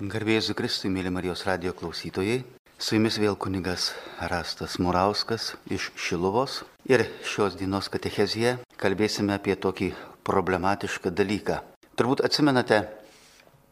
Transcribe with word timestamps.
Garbėsiu 0.00 0.54
Kristui, 0.56 0.88
mėly 0.88 1.10
Marijos 1.12 1.42
radio 1.44 1.74
klausytojai. 1.76 2.38
Su 2.80 2.94
jumis 2.94 3.18
vėl 3.20 3.34
kunigas 3.36 3.90
Rastas 4.30 4.78
Murauskas 4.80 5.50
iš 5.68 5.90
Šiluvos. 5.92 6.62
Ir 6.88 7.04
šios 7.20 7.58
dienos 7.60 7.90
katechezija 7.92 8.54
kalbėsime 8.80 9.34
apie 9.36 9.58
tokį 9.60 9.90
problematišką 10.24 11.12
dalyką. 11.12 11.58
Turbūt 12.00 12.22
atsimenate, 12.24 12.78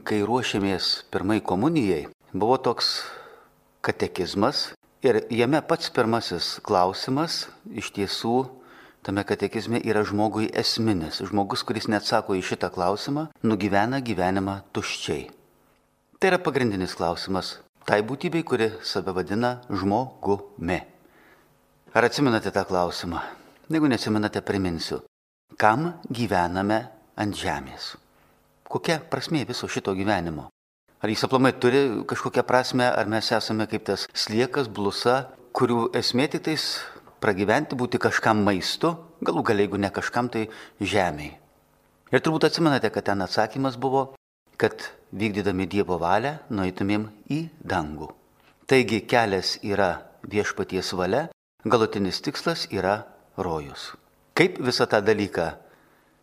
kai 0.04 0.20
ruošėmės 0.20 0.90
pirmai 1.08 1.38
komunijai, 1.40 2.10
buvo 2.36 2.60
toks 2.60 2.92
katekizmas 3.80 4.74
ir 5.00 5.22
jame 5.32 5.64
pats 5.64 5.88
pirmasis 5.88 6.58
klausimas 6.60 7.46
iš 7.72 7.88
tiesų 7.96 8.36
tame 9.00 9.24
katekizme 9.24 9.80
yra 9.80 10.04
žmogui 10.04 10.52
esminis. 10.52 11.24
Žmogus, 11.24 11.64
kuris 11.64 11.88
neatsako 11.88 12.36
į 12.36 12.44
šitą 12.52 12.68
klausimą, 12.76 13.30
nugyvena 13.40 14.04
gyvenimą 14.04 14.60
tuščiai. 14.76 15.30
Tai 16.18 16.32
yra 16.32 16.38
pagrindinis 16.42 16.96
klausimas 16.98 17.52
tai 17.86 18.00
būtybei, 18.02 18.42
kuri 18.42 18.66
save 18.82 19.12
vadina 19.14 19.60
žmogumi. 19.70 20.78
Ar 21.94 22.06
atsimenate 22.08 22.50
tą 22.50 22.64
klausimą? 22.66 23.20
Jeigu 23.70 23.86
neatsimenate, 23.86 24.42
priminsiu. 24.42 24.98
Kam 25.54 25.92
gyvename 26.10 26.80
ant 27.14 27.38
žemės? 27.38 27.92
Kokia 28.66 28.98
prasmė 28.98 29.44
viso 29.46 29.70
šito 29.70 29.94
gyvenimo? 29.94 30.48
Ar 30.98 31.14
jis 31.14 31.22
aplamai 31.22 31.54
turi 31.54 31.84
kažkokią 32.10 32.42
prasme, 32.50 32.90
ar 32.90 33.06
mes 33.06 33.30
esame 33.38 33.70
kaip 33.70 33.86
tas 33.86 34.10
sliekas, 34.10 34.66
blusa, 34.66 35.28
kurių 35.54 35.92
esmė 36.02 36.26
tik 36.34 36.48
tais 36.50 36.68
pragyventi, 37.22 37.78
būti 37.78 38.02
kažkam 38.02 38.42
maistu, 38.42 38.96
galų 39.22 39.46
galiai, 39.52 39.70
jeigu 39.70 39.78
ne 39.86 39.94
kažkam, 39.94 40.26
tai 40.26 40.48
žemiai. 40.82 41.36
Ir 42.10 42.26
turbūt 42.26 42.50
atsimenate, 42.50 42.90
kad 42.90 43.06
ten 43.06 43.22
atsakymas 43.22 43.78
buvo 43.78 44.17
kad 44.58 44.90
vykdydami 45.14 45.68
Dievo 45.70 45.96
valią 46.02 46.34
nueitumėm 46.50 47.06
į 47.30 47.44
dangų. 47.62 48.10
Taigi 48.68 49.00
kelias 49.08 49.56
yra 49.64 49.94
viešpaties 50.28 50.92
valia, 50.98 51.28
galutinis 51.64 52.20
tikslas 52.20 52.66
yra 52.74 53.06
rojus. 53.38 53.94
Kaip 54.36 54.58
visą 54.60 54.86
tą 54.90 55.00
dalyką 55.02 55.46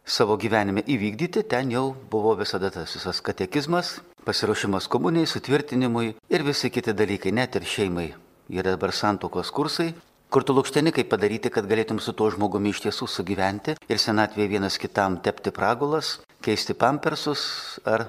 savo 0.06 0.38
gyvenime 0.38 0.84
įvykdyti, 0.86 1.46
ten 1.50 1.72
jau 1.74 1.96
buvo 2.12 2.36
visada 2.38 2.70
tas 2.72 2.94
visas 2.94 3.22
katekizmas, 3.26 4.00
pasiruošimas 4.26 4.88
komunijai, 4.92 5.30
sutvirtinimui 5.30 6.14
ir 6.30 6.44
visi 6.46 6.70
kiti 6.70 6.94
dalykai, 6.94 7.34
net 7.34 7.56
ir 7.56 7.66
šeimai. 7.66 8.12
Yra 8.54 8.76
dabar 8.76 8.94
santokos 8.94 9.50
kursai, 9.50 9.94
kur 10.30 10.46
tu 10.46 10.54
lūkšteni, 10.54 10.94
kaip 10.94 11.10
padaryti, 11.10 11.50
kad 11.50 11.66
galėtum 11.66 11.98
su 12.04 12.14
tuo 12.14 12.30
žmogumi 12.34 12.74
iš 12.74 12.84
tiesų 12.86 13.08
sugyventi 13.10 13.76
ir 13.90 14.02
senatvėje 14.02 14.52
vienas 14.54 14.78
kitam 14.78 15.18
tepti 15.26 15.54
pragulas, 15.56 16.20
keisti 16.46 16.78
pampersus 16.78 17.80
ar 17.90 18.06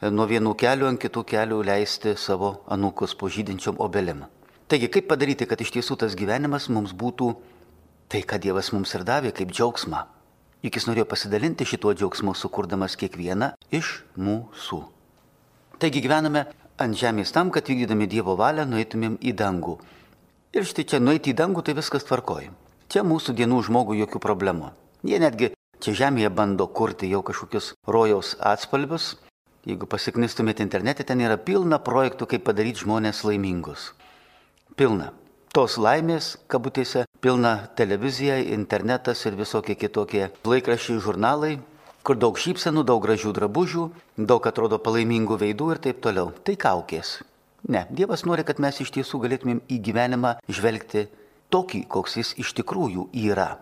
nuo 0.00 0.26
vienų 0.28 0.54
kelių 0.60 0.90
ant 0.90 1.00
kitų 1.00 1.22
kelių 1.24 1.60
leisti 1.64 2.16
savo 2.20 2.60
anūkus 2.68 3.16
po 3.16 3.30
žydinčiom 3.32 3.78
obelim. 3.80 4.24
Taigi, 4.68 4.90
kaip 4.90 5.08
padaryti, 5.08 5.46
kad 5.46 5.60
iš 5.62 5.72
tiesų 5.76 5.96
tas 6.02 6.16
gyvenimas 6.18 6.68
mums 6.68 6.92
būtų 6.92 7.30
tai, 8.10 8.22
ką 8.22 8.38
Dievas 8.42 8.72
mums 8.74 8.92
ir 8.94 9.06
davė 9.06 9.32
kaip 9.32 9.54
džiaugsmą. 9.54 10.04
Juk 10.66 10.76
jis 10.76 10.86
norėjo 10.88 11.06
pasidalinti 11.06 11.66
šituo 11.68 11.94
džiaugsmu, 11.94 12.34
sukurdamas 12.34 12.96
kiekvieną 12.98 13.52
iš 13.70 14.02
mūsų. 14.18 14.80
Taigi 15.78 16.02
gyvename 16.02 16.46
ant 16.82 16.96
žemės 16.98 17.32
tam, 17.32 17.52
kad 17.54 17.68
vykdydami 17.68 18.08
Dievo 18.10 18.36
valią 18.36 18.66
nueitumėm 18.68 19.18
į 19.22 19.36
dangų. 19.38 19.76
Ir 20.56 20.64
štai 20.66 20.86
čia 20.88 21.00
nueiti 21.00 21.32
į 21.32 21.38
dangų, 21.38 21.62
tai 21.62 21.76
viskas 21.76 22.06
tvarkoja. 22.08 22.50
Čia 22.90 23.04
mūsų 23.04 23.34
dienų 23.36 23.62
žmogų 23.68 23.96
jokių 24.02 24.22
problemų. 24.22 24.72
Jie 25.06 25.20
netgi 25.22 25.52
čia 25.84 25.94
žemėje 26.00 26.30
bando 26.32 26.66
kurti 26.66 27.10
jau 27.10 27.22
kažkokius 27.26 27.74
rojaus 27.86 28.34
atspalvius, 28.40 29.14
Jeigu 29.66 29.88
pasiknistumėte 29.90 30.62
internete, 30.62 31.02
ten 31.02 31.18
yra 31.24 31.34
pilna 31.42 31.80
projektų, 31.82 32.28
kaip 32.30 32.44
padaryti 32.46 32.84
žmonės 32.84 33.24
laimingus. 33.26 33.88
Pilna. 34.78 35.08
Tos 35.50 35.74
laimės, 35.80 36.36
kabutėse, 36.52 37.02
pilna 37.24 37.54
televizija, 37.74 38.36
internetas 38.54 39.24
ir 39.26 39.34
visokie 39.34 39.74
kitokie 39.74 40.28
laikrašiai, 40.46 41.00
žurnalai, 41.02 41.56
kur 42.06 42.20
daug 42.22 42.38
šypsenų, 42.38 42.84
daug 42.86 43.00
gražių 43.02 43.32
drabužių, 43.34 43.86
daug 44.30 44.46
atrodo 44.46 44.78
palaimingų 44.84 45.38
veidų 45.40 45.70
ir 45.74 45.80
taip 45.88 45.98
toliau. 46.04 46.30
Tai 46.46 46.54
kaukės. 46.54 47.16
Ne, 47.66 47.82
Dievas 47.90 48.22
nori, 48.28 48.44
kad 48.46 48.62
mes 48.62 48.78
iš 48.84 48.92
tiesų 48.94 49.18
galėtumėm 49.24 49.64
į 49.66 49.80
gyvenimą 49.88 50.36
žvelgti 50.46 51.08
tokį, 51.50 51.80
koks 51.90 52.20
jis 52.20 52.30
iš 52.44 52.54
tikrųjų 52.60 53.08
yra. 53.24 53.56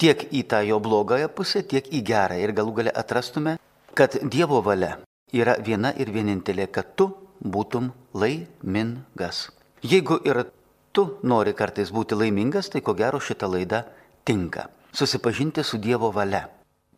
Tiek 0.00 0.24
į 0.32 0.46
tą 0.48 0.62
jo 0.70 0.80
blogąją 0.80 1.28
pusę, 1.28 1.60
tiek 1.66 1.92
į 1.92 2.00
gerą 2.14 2.40
ir 2.40 2.54
galų 2.56 2.78
galę 2.80 2.96
atrastume, 2.96 3.58
kad 3.98 4.16
Dievo 4.22 4.62
valia 4.64 4.94
yra 5.32 5.56
viena 5.64 5.92
ir 5.96 6.10
vienintelė, 6.12 6.68
kad 6.72 6.94
tu 6.96 7.10
būtum 7.42 7.90
laimingas. 8.14 9.48
Jeigu 9.82 10.18
ir 10.26 10.44
tu 10.92 11.06
nori 11.22 11.54
kartais 11.54 11.92
būti 11.94 12.18
laimingas, 12.18 12.70
tai 12.72 12.80
ko 12.82 12.94
gero 12.94 13.20
šita 13.20 13.46
laida 13.46 13.84
tinka. 14.24 14.68
Susipažinti 14.92 15.62
su 15.62 15.78
Dievo 15.78 16.10
valia. 16.12 16.48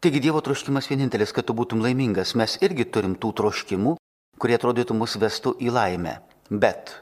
Taigi 0.01 0.21
Dievo 0.21 0.41
troškimas 0.41 0.89
vienintelis, 0.89 1.33
kad 1.37 1.45
tu 1.45 1.53
būtum 1.53 1.83
laimingas. 1.85 2.35
Mes 2.35 2.57
irgi 2.65 2.87
turim 2.89 3.19
tų 3.21 3.35
troškimų, 3.37 3.97
kurie 4.41 4.57
atrodytų 4.57 4.97
mus 4.97 5.19
vestų 5.21 5.59
į 5.61 5.75
laimę. 5.75 6.15
Bet 6.49 6.95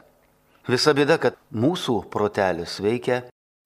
visa 0.67 0.95
bėda, 0.97 1.21
kad 1.23 1.39
mūsų 1.55 2.01
protelis 2.11 2.81
veikia 2.83 3.23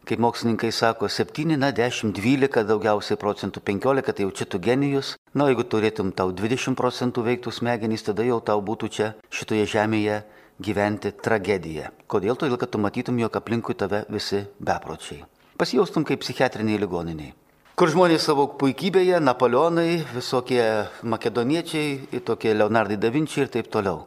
kaip 0.08 0.20
mokslininkai 0.22 0.72
sako, 0.72 1.08
7, 1.08 1.56
na 1.56 1.70
10, 1.72 2.12
12, 2.16 2.64
daugiausiai 2.68 3.18
procentų 3.20 3.62
15, 3.64 4.12
tai 4.12 4.26
jau 4.26 4.32
čia 4.34 4.46
tu 4.46 4.60
genijus. 4.62 5.14
Na, 5.34 5.46
jeigu 5.50 5.64
turėtum 5.64 6.12
tau 6.16 6.32
20 6.34 6.76
procentų 6.78 7.24
veiktų 7.28 7.52
smegenys, 7.54 8.06
tada 8.08 8.26
jau 8.26 8.40
tau 8.40 8.60
būtų 8.62 8.90
čia 8.92 9.12
šitoje 9.30 9.66
žemėje 9.74 10.22
gyventi 10.62 11.12
tragedija. 11.12 11.92
Kodėl? 12.06 12.36
Todėl, 12.36 12.58
kad 12.60 12.72
tu 12.72 12.82
matytum, 12.82 13.18
jog 13.22 13.38
aplinkui 13.38 13.78
tave 13.78 14.04
visi 14.12 14.44
bepročiai. 14.60 15.22
Pasijaustum 15.58 16.04
kaip 16.08 16.22
psichiatriniai 16.24 16.80
ligoniniai. 16.82 17.34
Kur 17.78 17.88
žmonės 17.88 18.26
savo 18.28 18.44
puikybėje, 18.60 19.16
Napoleonai, 19.24 20.02
visokie 20.12 20.62
makedoniečiai, 21.08 22.20
tokie 22.26 22.52
Leonardai 22.52 22.98
da 23.00 23.10
Vinci 23.10 23.40
ir 23.40 23.48
taip 23.50 23.70
toliau 23.72 24.02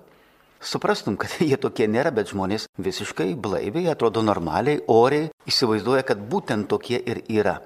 suprastum, 0.67 1.17
kad 1.17 1.33
jie 1.39 1.57
tokie 1.61 1.87
nėra, 1.87 2.11
bet 2.15 2.33
žmonės 2.33 2.67
visiškai 2.81 3.33
blaiviai, 3.37 3.87
atrodo 3.91 4.23
normaliai, 4.25 4.81
oriai, 4.91 5.29
įsivaizduoja, 5.49 6.05
kad 6.07 6.21
būtent 6.31 6.69
tokie 6.71 6.99
ir 6.99 7.23
yra. 7.29 7.59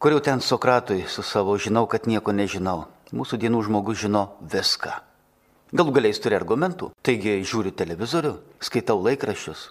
Kur 0.00 0.14
jau 0.16 0.22
ten 0.24 0.40
Sokratui 0.40 1.02
su 1.08 1.22
savo 1.26 1.58
žinau, 1.60 1.84
kad 1.90 2.06
nieko 2.08 2.32
nežinau. 2.32 2.86
Mūsų 3.12 3.40
dienų 3.42 3.64
žmogus 3.66 4.00
žino 4.00 4.30
viską. 4.40 4.94
Galų 5.76 5.92
galiais 5.98 6.18
turi 6.22 6.38
argumentų. 6.38 6.88
Taigi 7.04 7.36
žiūriu 7.46 7.74
televizorių, 7.76 8.32
skaitau 8.64 8.96
laikraščius. 9.04 9.68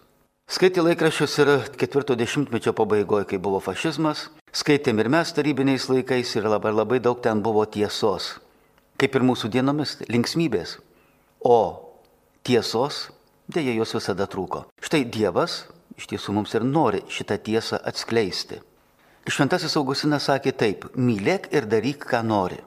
Skaitė 0.49 0.85
laikraščius 0.85 1.33
ir 1.41 1.49
ketvirto 1.77 2.15
dešimtmečio 2.19 2.71
pabaigoje, 2.77 3.27
kai 3.29 3.41
buvo 3.41 3.59
fašizmas. 3.63 4.27
Skaitėm 4.55 5.01
ir 5.01 5.09
mes 5.13 5.33
tarybiniais 5.33 5.89
laikais 5.91 6.31
ir 6.37 6.47
labai 6.49 6.71
labai 6.73 7.01
daug 7.03 7.19
ten 7.21 7.41
buvo 7.45 7.65
tiesos. 7.69 8.37
Kaip 9.01 9.15
ir 9.15 9.25
mūsų 9.25 9.51
dienomis, 9.53 9.97
linksmybės. 10.09 10.77
O 11.45 11.88
tiesos, 12.43 13.09
dėja 13.49 13.75
jos 13.77 13.95
visada 13.97 14.27
trūko. 14.29 14.65
Štai 14.83 15.03
Dievas 15.05 15.63
iš 15.99 16.07
tiesų 16.11 16.35
mums 16.37 16.55
ir 16.55 16.63
nori 16.63 17.03
šitą 17.11 17.37
tiesą 17.43 17.79
atskleisti. 17.91 18.61
Šventasis 19.29 19.75
Augustinas 19.77 20.25
sakė 20.29 20.53
taip, 20.57 20.85
mylėk 20.97 21.51
ir 21.53 21.67
daryk, 21.69 22.05
ką 22.07 22.23
nori. 22.25 22.57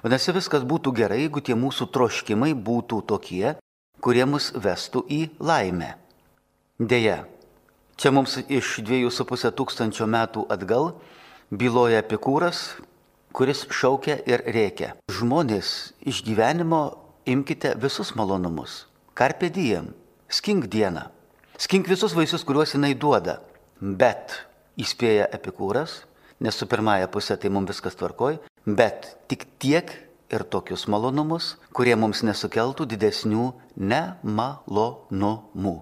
Vadinasi, 0.00 0.32
viskas 0.32 0.62
būtų 0.64 0.94
gerai, 0.96 1.18
jeigu 1.26 1.42
tie 1.44 1.56
mūsų 1.58 1.90
troškimai 1.92 2.54
būtų 2.56 3.02
tokie, 3.10 3.56
kurie 4.00 4.24
mus 4.24 4.48
vestų 4.56 5.02
į 5.12 5.20
laimę. 5.44 5.90
Deja, 6.80 7.26
čia 8.00 8.14
mums 8.16 8.38
iš 8.48 8.78
dviejų 8.86 9.10
su 9.12 9.26
pusę 9.28 9.50
tūkstančio 9.52 10.08
metų 10.08 10.46
atgal 10.48 10.94
byloja 11.52 12.00
Epikūras, 12.00 12.78
kuris 13.36 13.66
šaukia 13.68 14.16
ir 14.24 14.46
reikia. 14.46 14.94
Žmonės 15.12 15.92
iš 16.00 16.22
gyvenimo 16.24 16.84
imkite 17.28 17.74
visus 17.76 18.14
malonumus. 18.16 18.86
Karpė 19.20 19.50
diem, 19.52 19.90
skink 20.32 20.64
dieną, 20.72 21.02
skink 21.60 21.90
visus 21.92 22.14
vaisius, 22.16 22.40
kuriuos 22.48 22.70
jinai 22.72 22.94
duoda. 22.96 23.34
Bet, 23.76 24.32
įspėja 24.80 25.26
epikūras, 25.36 26.08
nes 26.40 26.56
su 26.56 26.64
pirmąja 26.64 27.04
pusė 27.12 27.36
tai 27.36 27.50
mums 27.52 27.68
viskas 27.68 27.98
tvarkoj, 28.00 28.38
bet 28.64 29.10
tik 29.28 29.44
tiek 29.60 29.92
ir 30.32 30.44
tokius 30.48 30.86
malonumus, 30.88 31.58
kurie 31.76 31.92
mums 32.00 32.22
nesukeltų 32.24 32.86
didesnių 32.94 33.50
nemalonumų. 33.92 35.74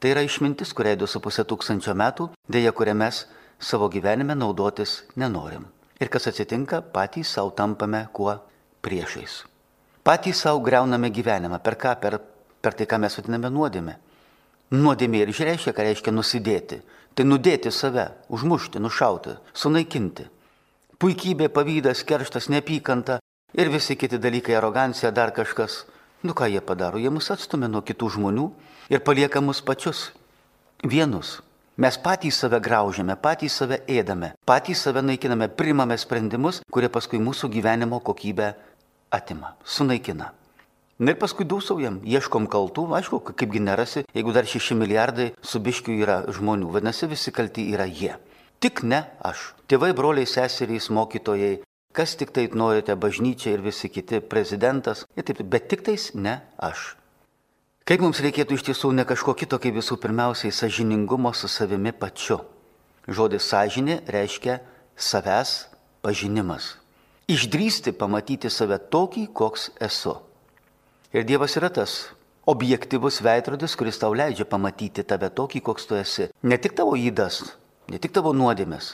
Tai 0.00 0.14
yra 0.14 0.24
išmintis, 0.24 0.72
kuriai 0.72 0.96
du 0.96 1.04
su 1.04 1.20
pusė 1.20 1.44
tūkstančio 1.44 1.92
metų, 1.92 2.30
dėja, 2.48 2.72
kurią 2.72 2.96
mes 2.96 3.26
savo 3.60 3.92
gyvenime 3.92 4.32
naudotis 4.32 5.02
nenorim. 5.20 5.68
Ir 6.00 6.08
kas 6.08 6.32
atsitinka, 6.32 6.80
patys 6.96 7.36
savo 7.36 7.52
tampame 7.52 8.06
kuo 8.16 8.32
priešais. 8.80 9.42
Patys 10.08 10.40
savo 10.40 10.64
greuname 10.64 11.12
gyvenimą. 11.12 11.60
Per 11.60 11.76
ką? 11.76 11.96
Per 12.00 12.20
per 12.68 12.76
tai, 12.76 12.84
ką 12.84 13.00
mes 13.00 13.16
vadiname 13.16 13.48
nuodėme. 13.48 13.94
Nuodėmė 14.76 15.22
ir 15.24 15.30
išreiškia, 15.32 15.72
ką 15.72 15.86
reiškia 15.86 16.12
nusidėti. 16.12 16.82
Tai 17.16 17.24
nudėti 17.24 17.72
save, 17.72 18.10
užmušti, 18.28 18.82
nušauti, 18.84 19.38
sunaikinti. 19.56 20.26
Puikybė, 21.00 21.48
pavydas, 21.48 22.04
kerštas, 22.04 22.50
neapykanta 22.52 23.22
ir 23.56 23.72
visi 23.72 23.96
kiti 23.96 24.20
dalykai, 24.20 24.58
arogancija, 24.58 25.14
dar 25.16 25.32
kažkas. 25.32 25.86
Nu 26.20 26.36
ką 26.36 26.50
jie 26.52 26.60
padaro? 26.60 27.00
Jie 27.00 27.08
mus 27.08 27.30
atstumia 27.32 27.70
nuo 27.72 27.80
kitų 27.80 28.10
žmonių 28.18 28.48
ir 28.92 29.00
palieka 29.06 29.40
mus 29.40 29.62
pačius. 29.64 30.10
Vienus. 30.84 31.38
Mes 31.78 31.96
patys 31.96 32.36
save 32.42 32.58
graužiame, 32.60 33.14
patys 33.16 33.54
save 33.62 33.80
ėdame, 33.86 34.34
patys 34.44 34.82
save 34.82 35.00
naikiname, 35.00 35.46
primame 35.48 35.96
sprendimus, 35.96 36.60
kurie 36.74 36.90
paskui 36.90 37.22
mūsų 37.22 37.48
gyvenimo 37.54 38.02
kokybę 38.02 38.50
atima, 39.14 39.54
sunaikina. 39.64 40.34
Na 40.98 41.12
ir 41.14 41.18
paskui 41.20 41.44
dūsaujam, 41.46 42.00
ieškom 42.02 42.48
kaltų, 42.50 42.88
aišku, 42.98 43.20
kaipgi 43.38 43.60
nerasi, 43.62 44.00
jeigu 44.16 44.32
dar 44.34 44.48
6 44.50 44.74
milijardai 44.74 45.28
su 45.46 45.60
biškiu 45.62 45.94
yra 45.94 46.24
žmonių, 46.34 46.72
vadinasi, 46.74 47.06
visi 47.06 47.30
kalti 47.30 47.68
yra 47.70 47.86
jie. 47.86 48.16
Tik 48.58 48.82
ne 48.82 49.04
aš. 49.22 49.52
Tėvai, 49.70 49.92
broliai, 49.94 50.26
seserys, 50.26 50.90
mokytojai, 50.90 51.60
kas 51.94 52.16
tik 52.18 52.34
tai 52.34 52.48
norite, 52.50 52.98
bažnyčia 52.98 53.54
ir 53.54 53.62
visi 53.62 53.86
kiti, 53.86 54.18
prezidentas, 54.18 55.06
taip, 55.14 55.44
bet 55.46 55.70
tik 55.70 55.86
tais 55.86 56.10
ne 56.18 56.40
aš. 56.58 56.96
Kaip 57.86 58.02
mums 58.02 58.18
reikėtų 58.18 58.58
iš 58.58 58.66
tiesų 58.66 58.90
ne 58.98 59.06
kažko 59.06 59.38
kito, 59.38 59.62
kaip 59.62 59.78
visų 59.78 60.02
pirmiausiai 60.02 60.50
sažiningumo 60.50 61.30
su 61.30 61.46
savimi 61.46 61.94
pačiu. 61.94 62.42
Žodis 63.06 63.46
sąžinė 63.46 64.02
reiškia 64.10 64.58
savęs 64.98 65.68
pažinimas. 66.02 66.74
Išdrysti 67.30 67.94
pamatyti 67.94 68.50
save 68.50 68.82
tokį, 68.90 69.30
koks 69.30 69.70
esu. 69.78 70.18
Ir 71.08 71.24
Dievas 71.24 71.54
yra 71.56 71.70
tas 71.72 72.10
objektivus 72.44 73.22
veidrodis, 73.24 73.74
kuris 73.80 73.96
tau 73.96 74.12
leidžia 74.12 74.44
pamatyti 74.44 75.00
tave 75.08 75.30
tokį, 75.32 75.62
koks 75.64 75.86
tu 75.88 75.96
esi. 75.96 76.26
Ne 76.44 76.58
tik 76.60 76.74
tavo 76.76 76.98
įdas, 77.00 77.38
ne 77.88 77.96
tik 77.96 78.12
tavo 78.12 78.34
nuodėmės, 78.36 78.90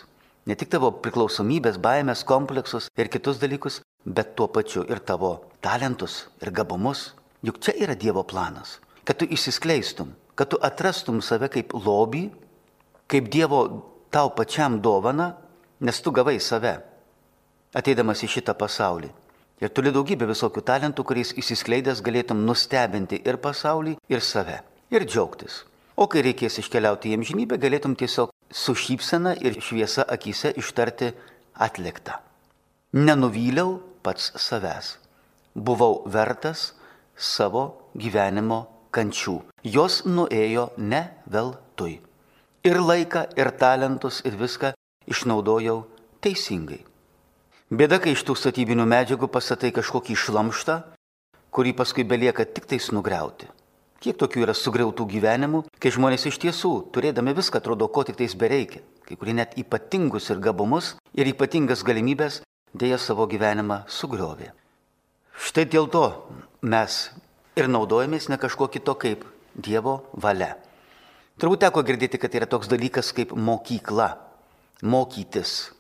ne 0.47 0.55
tik 0.55 0.71
tavo 0.71 0.93
priklausomybės, 1.03 1.81
baimės, 1.83 2.23
kompleksus 2.23 2.87
ir 2.95 3.11
kitus 3.11 3.41
dalykus, 3.43 3.81
bet 4.07 4.37
tuo 4.39 4.47
pačiu 4.47 4.85
ir 4.87 5.03
tavo 5.03 5.33
talentus 5.59 6.29
ir 6.39 6.55
gabumus. 6.55 7.13
Juk 7.43 7.59
čia 7.59 7.75
yra 7.83 7.99
Dievo 7.99 8.23
planas, 8.23 8.79
kad 9.03 9.19
tu 9.19 9.27
išsiskleistum, 9.27 10.15
kad 10.39 10.55
tu 10.55 10.63
atrastum 10.63 11.19
save 11.19 11.51
kaip 11.51 11.75
lobį, 11.75 12.29
kaip 13.11 13.27
Dievo 13.27 13.65
tau 14.15 14.31
pačiam 14.39 14.79
dovana, 14.79 15.33
nes 15.83 15.99
tu 15.99 16.15
gavai 16.15 16.39
save, 16.39 16.79
ateidamas 17.75 18.23
į 18.23 18.31
šitą 18.39 18.55
pasaulį. 18.55 19.11
Ir 19.62 19.71
turi 19.71 19.93
daugybę 19.95 20.27
visokių 20.27 20.65
talentų, 20.67 21.05
kuriais 21.06 21.31
įsiskleidęs 21.39 22.03
galėtum 22.03 22.43
nustebinti 22.49 23.21
ir 23.23 23.39
pasaulį, 23.39 23.95
ir 24.11 24.21
save. 24.21 24.61
Ir 24.91 25.06
džiaugtis. 25.06 25.62
O 25.95 26.09
kai 26.11 26.25
reikės 26.27 26.59
iškeliauti 26.59 27.12
į 27.12 27.19
amžinybę, 27.21 27.59
galėtum 27.62 27.95
tiesiog 27.95 28.33
su 28.51 28.75
šypsena 28.75 29.37
ir 29.39 29.61
šviesa 29.62 30.03
akise 30.11 30.51
ištarti 30.59 31.12
atliktą. 31.55 32.19
Nenuvyliau 32.95 33.79
pats 34.03 34.33
savęs. 34.43 34.97
Buvau 35.55 36.03
vertas 36.11 36.73
savo 37.15 37.91
gyvenimo 37.95 38.65
kančių. 38.95 39.37
Jos 39.62 40.03
nuėjo 40.06 40.73
ne 40.79 41.05
veltui. 41.31 42.01
Ir 42.67 42.81
laiką, 42.81 43.29
ir 43.39 43.53
talentus, 43.61 44.21
ir 44.27 44.35
viską 44.41 44.73
išnaudojau 45.11 45.85
teisingai. 46.25 46.83
Bėda, 47.73 47.97
kai 47.97 48.13
iš 48.13 48.27
tų 48.29 48.35
statybinių 48.37 48.85
medžiagų 48.85 49.31
pastatai 49.33 49.71
kažkokį 49.73 50.15
šlamštą, 50.21 50.75
kurį 51.49 51.73
paskui 51.79 52.05
belieka 52.05 52.45
tik 52.45 52.67
tais 52.69 52.91
nugriauti. 52.93 53.49
Kiek 54.05 54.19
tokių 54.21 54.43
yra 54.45 54.53
sugriautų 54.53 55.07
gyvenimų, 55.09 55.63
kai 55.81 55.89
žmonės 55.95 56.27
iš 56.29 56.37
tiesų, 56.43 56.73
turėdami 56.93 57.33
viską, 57.33 57.63
atrodo, 57.63 57.89
ko 57.89 58.05
tik 58.05 58.19
tais 58.19 58.35
bereikia, 58.37 58.83
kai 59.09 59.17
kurie 59.17 59.33
net 59.33 59.57
ypatingus 59.57 60.29
ir 60.29 60.43
gabumus 60.45 60.91
ir 61.17 61.31
ypatingas 61.31 61.81
galimybės 61.89 62.43
dėja 62.77 62.99
savo 63.01 63.25
gyvenimą 63.33 63.87
sugriovė. 63.89 64.51
Štai 65.33 65.65
dėl 65.65 65.89
to 65.89 66.05
mes 66.61 66.99
ir 67.57 67.73
naudojamės 67.73 68.29
ne 68.29 68.37
kažko 68.37 68.69
kito 68.69 68.93
kaip 68.93 69.25
Dievo 69.55 70.03
valia. 70.13 70.59
Turbūt 71.41 71.65
teko 71.65 71.81
girdėti, 71.87 72.21
kad 72.21 72.35
yra 72.37 72.47
toks 72.51 72.69
dalykas 72.69 73.15
kaip 73.17 73.33
mokykla. 73.33 74.19
Mokytis, 74.85 75.73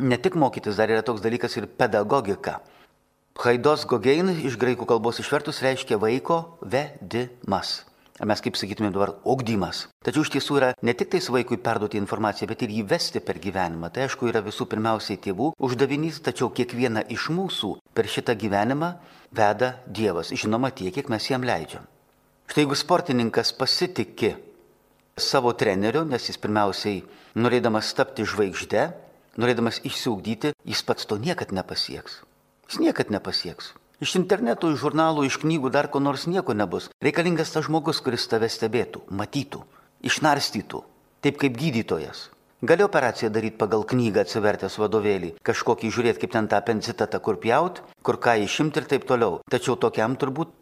ne 0.00 0.18
tik 0.18 0.34
mokytis, 0.34 0.76
dar 0.76 0.90
yra 0.90 1.02
toks 1.02 1.22
dalykas 1.22 1.56
ir 1.56 1.66
pedagogika. 1.66 2.60
Haidos 3.34 3.82
gogein 3.90 4.30
iš 4.46 4.54
graikų 4.60 4.86
kalbos 4.86 5.18
išvertus 5.18 5.58
reiškia 5.62 5.98
vaiko 5.98 6.58
vedimas. 6.62 7.82
Mes 8.22 8.38
kaip 8.38 8.54
sakytume 8.54 8.92
dabar 8.94 9.16
ugdymas. 9.26 9.88
Tačiau 10.06 10.22
iš 10.22 10.30
tiesų 10.30 10.58
yra 10.60 10.68
ne 10.86 10.92
tik 10.94 11.10
tais 11.10 11.26
vaikui 11.34 11.58
perduoti 11.58 11.98
informaciją, 11.98 12.46
bet 12.46 12.62
ir 12.62 12.70
jį 12.70 12.84
vesti 12.92 13.18
per 13.18 13.40
gyvenimą. 13.42 13.90
Tai 13.90 14.04
aišku 14.06 14.30
yra 14.30 14.38
visų 14.44 14.68
pirmiausiai 14.70 15.18
tėvų 15.18 15.50
uždavinys, 15.58 16.22
tačiau 16.22 16.52
kiekvieną 16.54 17.02
iš 17.10 17.26
mūsų 17.34 17.72
per 17.90 18.06
šitą 18.06 18.36
gyvenimą 18.38 18.92
veda 19.34 19.72
Dievas. 19.90 20.30
Žinoma, 20.30 20.70
tiek, 20.70 20.94
kiek 20.94 21.10
mes 21.10 21.26
jam 21.26 21.42
leidžiam. 21.42 21.90
Štai 22.46 22.62
jeigu 22.62 22.78
sportininkas 22.78 23.50
pasitikė 23.58 24.36
savo 25.18 25.50
treneriu, 25.58 26.04
nes 26.06 26.30
jis 26.30 26.38
pirmiausiai 26.38 27.02
norėdamas 27.34 27.90
tapti 27.98 28.22
žvaigždė, 28.22 28.92
norėdamas 29.40 29.80
išsiugdyti, 29.84 30.54
jis 30.64 30.82
pats 30.86 31.08
to 31.10 31.18
niekad 31.20 31.52
nepasieks. 31.52 32.20
Jis 32.68 32.80
niekad 32.80 33.10
nepasieks. 33.14 33.74
Iš 34.02 34.16
interneto, 34.18 34.68
iš 34.72 34.82
žurnalų, 34.82 35.24
iš 35.28 35.38
knygų 35.42 35.70
dar 35.74 35.88
ko 35.88 36.02
nors 36.02 36.26
nieko 36.26 36.54
nebus. 36.56 36.90
Reikalingas 37.04 37.54
tas 37.54 37.68
žmogus, 37.68 38.02
kuris 38.04 38.26
tave 38.28 38.50
stebėtų, 38.50 39.04
matytų, 39.08 39.62
išnarstytų, 40.04 40.80
taip 41.24 41.38
kaip 41.40 41.58
gydytojas. 41.60 42.28
Gali 42.64 42.84
operaciją 42.84 43.28
daryti 43.30 43.58
pagal 43.60 43.82
knygą 43.84 44.22
atsivertęs 44.24 44.78
vadovėlį, 44.80 45.34
kažkokį 45.44 45.90
žiūrėti, 45.92 46.22
kaip 46.22 46.32
ten 46.32 46.46
tą 46.48 46.60
apendicitą 46.62 47.20
kur 47.20 47.36
pjaut, 47.42 47.82
kur 48.02 48.16
ką 48.16 48.38
išimti 48.40 48.80
ir 48.80 48.88
taip 48.88 49.04
toliau. 49.08 49.42
Tačiau 49.52 49.76
tokiam 49.76 50.16
turbūt 50.16 50.54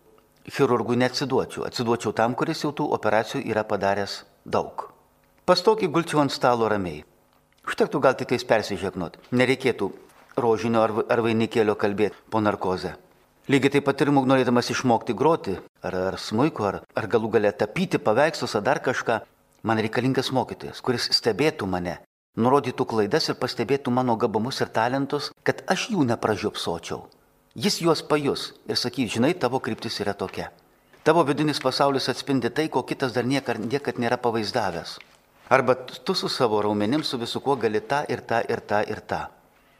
chirurgui 0.50 0.98
neatsiduočiau. 0.98 1.66
Atsiduočiau 1.68 2.12
tam, 2.18 2.34
kuris 2.34 2.64
jau 2.64 2.72
tų 2.74 2.88
operacijų 2.98 3.44
yra 3.52 3.62
padaręs 3.62 4.22
daug. 4.44 4.88
Pastokį 5.46 5.92
gulčiau 5.94 6.24
ant 6.24 6.34
stalo 6.34 6.68
ramiai. 6.70 7.04
Užtektų 7.68 8.00
gal 8.02 8.16
tik 8.18 8.32
tais 8.32 8.44
persižegnot. 8.44 9.18
Nereikėtų 9.30 9.92
rožinio 10.36 10.82
ar, 10.82 10.94
ar 11.12 11.22
vainikėlio 11.22 11.76
kalbėti 11.78 12.18
po 12.30 12.40
narkozę. 12.42 12.96
Lygiai 13.50 13.76
taip 13.76 13.86
pat 13.86 14.02
ir 14.02 14.10
mūg 14.14 14.26
norėdamas 14.30 14.70
išmokti 14.70 15.14
groti, 15.18 15.56
ar, 15.82 15.94
ar 16.12 16.16
smūko, 16.18 16.66
ar, 16.68 16.76
ar 16.94 17.06
galų 17.10 17.32
galę 17.36 17.52
tapyti 17.58 17.98
paveikslus, 17.98 18.54
ar 18.58 18.62
dar 18.66 18.78
kažką, 18.82 19.20
man 19.66 19.82
reikalingas 19.82 20.30
mokytojas, 20.34 20.82
kuris 20.82 21.08
stebėtų 21.14 21.66
mane, 21.66 21.96
nurodytų 22.38 22.86
klaidas 22.86 23.28
ir 23.30 23.38
pastebėtų 23.38 23.94
mano 23.94 24.16
gabumus 24.16 24.62
ir 24.62 24.70
talentus, 24.70 25.30
kad 25.42 25.62
aš 25.70 25.88
jų 25.94 26.06
nepražiopsočiau. 26.12 27.02
Jis 27.54 27.80
juos 27.84 28.02
pajus 28.02 28.52
ir 28.70 28.78
sakys, 28.78 29.10
žinai, 29.18 29.34
tavo 29.34 29.60
kryptis 29.60 30.00
yra 30.00 30.14
tokia. 30.14 30.50
Tavo 31.02 31.24
vidinis 31.26 31.58
pasaulis 31.60 32.06
atspindi 32.08 32.50
tai, 32.50 32.68
ko 32.70 32.82
kitas 32.86 33.12
dar 33.12 33.26
niekad, 33.26 33.58
niekad 33.58 33.98
nėra 33.98 34.22
pavaizdavęs. 34.22 35.00
Arba 35.52 35.74
tu 35.74 36.14
su 36.14 36.28
savo 36.28 36.62
raumenim, 36.62 37.02
su 37.04 37.18
visu 37.18 37.40
kuo 37.44 37.56
gali 37.60 37.80
tą 37.80 37.98
ir 38.08 38.20
tą 38.24 38.38
ir 38.48 38.60
tą 38.60 38.78
ir 38.88 39.00
tą. 39.04 39.26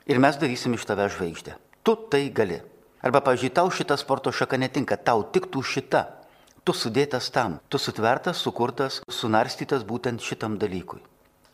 Ir 0.04 0.18
mes 0.20 0.36
darysim 0.36 0.74
iš 0.76 0.84
tave 0.84 1.06
žvaigždę. 1.08 1.54
Tu 1.82 1.94
tai 2.12 2.28
gali. 2.28 2.58
Arba, 3.00 3.22
pažiūrėjau, 3.24 3.54
tau 3.56 3.70
šita 3.72 3.96
sporto 3.96 4.28
šaka 4.28 4.58
netinka, 4.60 5.00
tau 5.00 5.24
tik 5.32 5.48
tu 5.48 5.64
šita. 5.64 6.02
Tu 6.64 6.76
sudėtas 6.76 7.30
tam, 7.32 7.56
tu 7.72 7.80
sutvertas, 7.80 8.44
sukurtas, 8.44 9.00
sunarstytas 9.08 9.88
būtent 9.88 10.20
šitam 10.20 10.60
dalykui. 10.60 11.00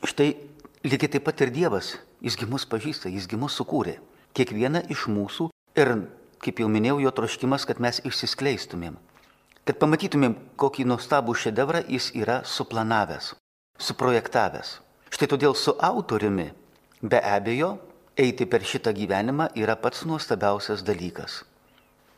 Štai 0.02 0.34
lygiai 0.82 1.14
taip 1.14 1.28
pat 1.30 1.46
ir 1.46 1.54
Dievas, 1.54 1.94
jisgi 2.18 2.50
mus 2.50 2.66
pažįsta, 2.66 3.14
jisgi 3.14 3.38
mus 3.38 3.54
sukūrė. 3.54 4.00
Kiekviena 4.34 4.82
iš 4.90 5.06
mūsų 5.14 5.52
ir, 5.78 5.94
kaip 6.42 6.58
jau 6.58 6.66
minėjau, 6.66 7.04
jo 7.06 7.14
troškimas, 7.22 7.70
kad 7.70 7.78
mes 7.78 8.02
išsiskleistumėm. 8.02 8.98
Kad 9.62 9.78
pamatytumėm, 9.78 10.40
kokį 10.58 10.90
nuostabų 10.90 11.38
šedevrą 11.38 11.86
jis 11.86 12.16
yra 12.18 12.42
suplanavęs 12.42 13.36
suprojektavęs. 13.78 14.78
Štai 15.08 15.28
todėl 15.30 15.54
su 15.56 15.72
autoriumi 15.78 16.50
be 17.02 17.20
abejo 17.22 17.76
eiti 18.18 18.46
per 18.50 18.64
šitą 18.66 18.92
gyvenimą 18.96 19.52
yra 19.56 19.76
pats 19.78 20.04
nuostabiausias 20.08 20.82
dalykas. 20.84 21.44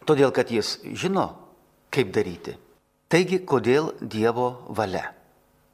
Todėl, 0.09 0.33
kad 0.33 0.51
jis 0.51 0.79
žino, 0.97 1.29
kaip 1.93 2.13
daryti. 2.15 2.57
Taigi, 3.11 3.43
kodėl 3.45 3.93
Dievo 4.01 4.65
valia? 4.69 5.11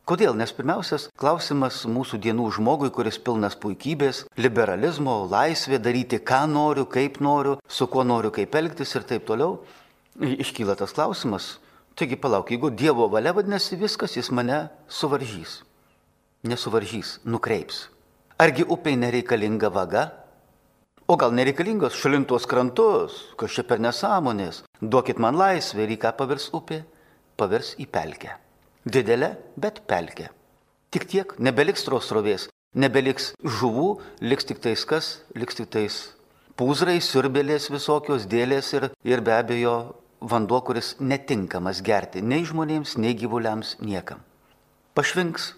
Kodėl? 0.06 0.34
Nes 0.38 0.52
pirmiausias 0.54 1.08
klausimas 1.18 1.80
mūsų 1.90 2.18
dienų 2.22 2.48
žmogui, 2.58 2.90
kuris 2.94 3.18
pilnas 3.22 3.56
puikybės, 3.58 4.24
liberalizmo, 4.38 5.18
laisvė 5.30 5.80
daryti, 5.82 6.20
ką 6.22 6.44
noriu, 6.50 6.86
kaip 6.90 7.20
noriu, 7.22 7.56
su 7.68 7.88
kuo 7.90 8.04
noriu, 8.06 8.30
kaip 8.34 8.54
elgtis 8.54 8.94
ir 8.94 9.06
taip 9.06 9.26
toliau, 9.26 9.60
iškyla 10.18 10.78
tas 10.78 10.94
klausimas. 10.94 11.56
Taigi 11.98 12.18
palauk, 12.20 12.50
jeigu 12.52 12.70
Dievo 12.70 13.08
valia 13.10 13.34
vadinasi 13.34 13.78
viskas, 13.80 14.18
jis 14.18 14.30
mane 14.34 14.66
suvaržys 14.86 15.62
nesuvaržys, 16.44 17.20
nukreips. 17.24 17.86
Argi 18.38 18.66
upiai 18.68 18.96
nereikalinga 19.00 19.70
vaga? 19.72 20.04
O 21.08 21.16
gal 21.16 21.32
nereikalingos 21.32 21.94
šalintos 21.94 22.48
krantus, 22.50 23.20
kas 23.38 23.54
čia 23.54 23.62
per 23.64 23.78
nesąmonės? 23.78 24.64
Duokit 24.82 25.20
man 25.22 25.38
laisvę 25.38 25.86
ir 25.86 25.94
į 25.94 26.00
ką 26.02 26.12
pavirs 26.18 26.50
upė? 26.56 26.82
Pavirs 27.38 27.76
į 27.78 27.86
pelkę. 27.86 28.34
Didelę, 28.84 29.36
bet 29.56 29.84
pelkę. 29.86 30.28
Tik 30.90 31.06
tiek, 31.10 31.32
nebeliks 31.38 31.86
trosrovės, 31.86 32.48
nebeliks 32.74 33.32
žuvų, 33.40 33.88
liks 34.20 34.50
tik 34.50 34.60
tais 34.64 34.84
kas, 34.88 35.20
liks 35.38 35.58
tik 35.58 35.70
tais 35.72 36.02
pūzrai, 36.56 36.98
siurbėlės 37.04 37.68
visokios, 37.72 38.26
dėlės 38.30 38.72
ir, 38.76 38.88
ir 39.04 39.22
be 39.24 39.34
abejo 39.36 39.76
vanduo, 40.20 40.62
kuris 40.64 40.94
netinkamas 41.00 41.82
gerti 41.84 42.22
nei 42.24 42.46
žmonėms, 42.48 42.96
nei 42.98 43.14
gyvuliams, 43.18 43.76
niekam. 43.84 44.22
Pašvinks. 44.96 45.52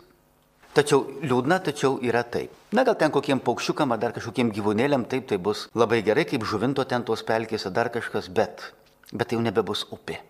Tačiau 0.79 1.01
liūdna, 1.27 1.57
tačiau 1.59 1.97
yra 2.07 2.21
taip. 2.23 2.53
Na 2.71 2.85
gal 2.87 2.95
ten 2.95 3.11
kokiem 3.11 3.41
paukščiukam 3.43 3.91
ar 3.91 3.99
dar 3.99 4.13
kažkokiem 4.15 4.53
gyvūnėliam 4.55 5.09
taip 5.11 5.25
tai 5.27 5.35
bus 5.43 5.65
labai 5.75 6.05
gerai, 6.07 6.23
kaip 6.23 6.45
žuvinto 6.47 6.85
ten 6.87 7.03
tos 7.03 7.25
pelkėse 7.27 7.73
dar 7.75 7.89
kažkas, 7.91 8.29
bet, 8.31 8.63
bet 9.11 9.27
tai 9.27 9.35
jau 9.35 9.43
nebebus 9.43 9.83
upė, 9.91 10.21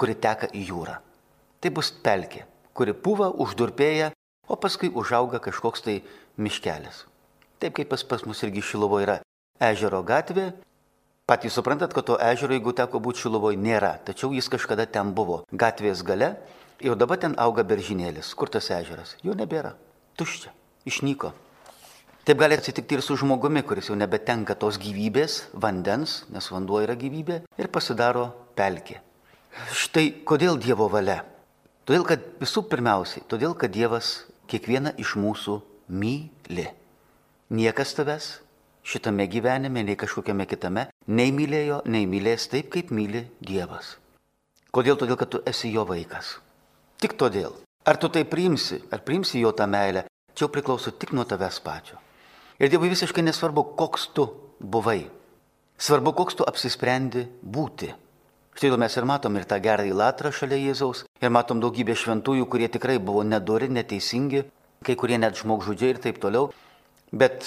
kuri 0.00 0.14
teka 0.16 0.48
į 0.56 0.62
jūrą. 0.70 0.94
Tai 1.60 1.72
bus 1.76 1.90
pelkė, 2.06 2.46
kuri 2.72 2.94
puva, 2.96 3.26
uždurpėja, 3.44 4.14
o 4.48 4.56
paskui 4.56 4.88
užauga 4.88 5.42
kažkoks 5.44 5.84
tai 5.84 5.98
miškelis. 6.40 7.02
Taip 7.60 7.76
kaip 7.76 7.90
pas, 7.92 8.00
pas 8.00 8.24
mus 8.24 8.40
irgi 8.46 8.64
Šilovo 8.64 9.02
yra 9.04 9.18
ežero 9.60 10.00
gatvė. 10.08 10.54
Patys 11.28 11.58
suprantat, 11.58 11.92
kad 11.92 12.06
to 12.08 12.16
ežero, 12.30 12.56
jeigu 12.56 12.72
teko 12.72 13.02
būti 13.04 13.26
Šilovoje, 13.26 13.60
nėra, 13.60 13.98
tačiau 14.08 14.32
jis 14.32 14.48
kažkada 14.48 14.88
ten 14.88 15.12
buvo. 15.12 15.42
Gatvės 15.52 16.00
gale 16.00 16.38
ir 16.80 16.96
dabar 16.96 17.20
ten 17.20 17.36
auga 17.36 17.60
beržinėlis. 17.60 18.32
Kur 18.32 18.48
tas 18.48 18.72
ežeras? 18.72 19.18
Jo 19.20 19.36
nebėra. 19.36 19.74
Tuščia. 20.18 20.50
Išnyko. 20.88 21.30
Taip 22.28 22.40
gali 22.42 22.56
atsitikti 22.58 22.98
ir 22.98 23.02
su 23.04 23.16
žmogumi, 23.16 23.62
kuris 23.64 23.88
jau 23.88 23.96
nebetenka 23.96 24.56
tos 24.58 24.76
gyvybės, 24.82 25.36
vandens, 25.54 26.24
nes 26.34 26.48
vanduo 26.52 26.82
yra 26.84 26.96
gyvybė, 26.98 27.38
ir 27.56 27.68
pasidaro 27.72 28.26
pelkė. 28.58 28.98
Štai 29.72 30.10
kodėl 30.28 30.58
Dievo 30.60 30.90
valia. 30.92 31.22
Todėl, 31.88 32.04
kad 32.04 32.26
visų 32.42 32.66
pirmiausiai, 32.68 33.24
todėl, 33.30 33.54
kad 33.56 33.72
Dievas 33.72 34.26
kiekvieną 34.50 34.92
iš 35.00 35.14
mūsų 35.16 35.54
myli. 35.88 36.66
Niekas 37.48 37.94
tavęs 37.96 38.26
šitame 38.84 39.24
gyvenime, 39.32 39.86
nei 39.86 39.96
kažkokiame 39.96 40.44
kitame, 40.50 40.88
nei 41.06 41.32
mylėjo, 41.32 41.80
nei 41.88 42.04
mylės 42.10 42.50
taip, 42.52 42.68
kaip 42.74 42.92
myli 42.92 43.24
Dievas. 43.40 43.94
Kodėl? 44.74 45.00
Todėl, 45.00 45.16
kad 45.16 45.32
tu 45.32 45.40
esi 45.48 45.72
jo 45.72 45.86
vaikas. 45.88 46.36
Tik 47.00 47.16
todėl. 47.16 47.56
Ar 47.88 47.96
tu 47.96 48.10
tai 48.12 48.24
priimsi, 48.28 48.82
ar 48.92 49.00
priimsi 49.00 49.40
jo 49.40 49.54
tą 49.56 49.64
meilę, 49.64 50.04
čia 50.34 50.44
jau 50.44 50.52
priklauso 50.52 50.92
tik 50.92 51.14
nuo 51.16 51.24
tavęs 51.24 51.60
pačio. 51.64 51.96
Ir 52.60 52.68
Dievui 52.68 52.90
visiškai 52.92 53.22
nesvarbu, 53.24 53.62
koks 53.78 54.10
tu 54.12 54.26
buvai. 54.60 55.06
Svarbu, 55.78 56.12
koks 56.12 56.36
tu 56.36 56.44
apsisprendi 56.44 57.24
būti. 57.40 57.88
Štai 58.58 58.74
mes 58.76 58.96
ir 58.98 59.06
matom 59.06 59.38
ir 59.38 59.46
tą 59.46 59.56
gerąjį 59.62 59.94
latrą 59.94 60.32
šalia 60.34 60.58
Jėzaus, 60.58 61.04
ir 61.22 61.30
matom 61.30 61.62
daugybę 61.62 61.94
šventųjų, 61.94 62.48
kurie 62.50 62.68
tikrai 62.68 62.98
buvo 62.98 63.22
nedori, 63.22 63.70
neteisingi, 63.70 64.42
kai 64.84 64.96
kurie 64.98 65.16
net 65.22 65.38
žmogžudžiai 65.38 65.94
ir 65.94 66.00
taip 66.02 66.18
toliau, 66.20 66.50
bet 67.14 67.46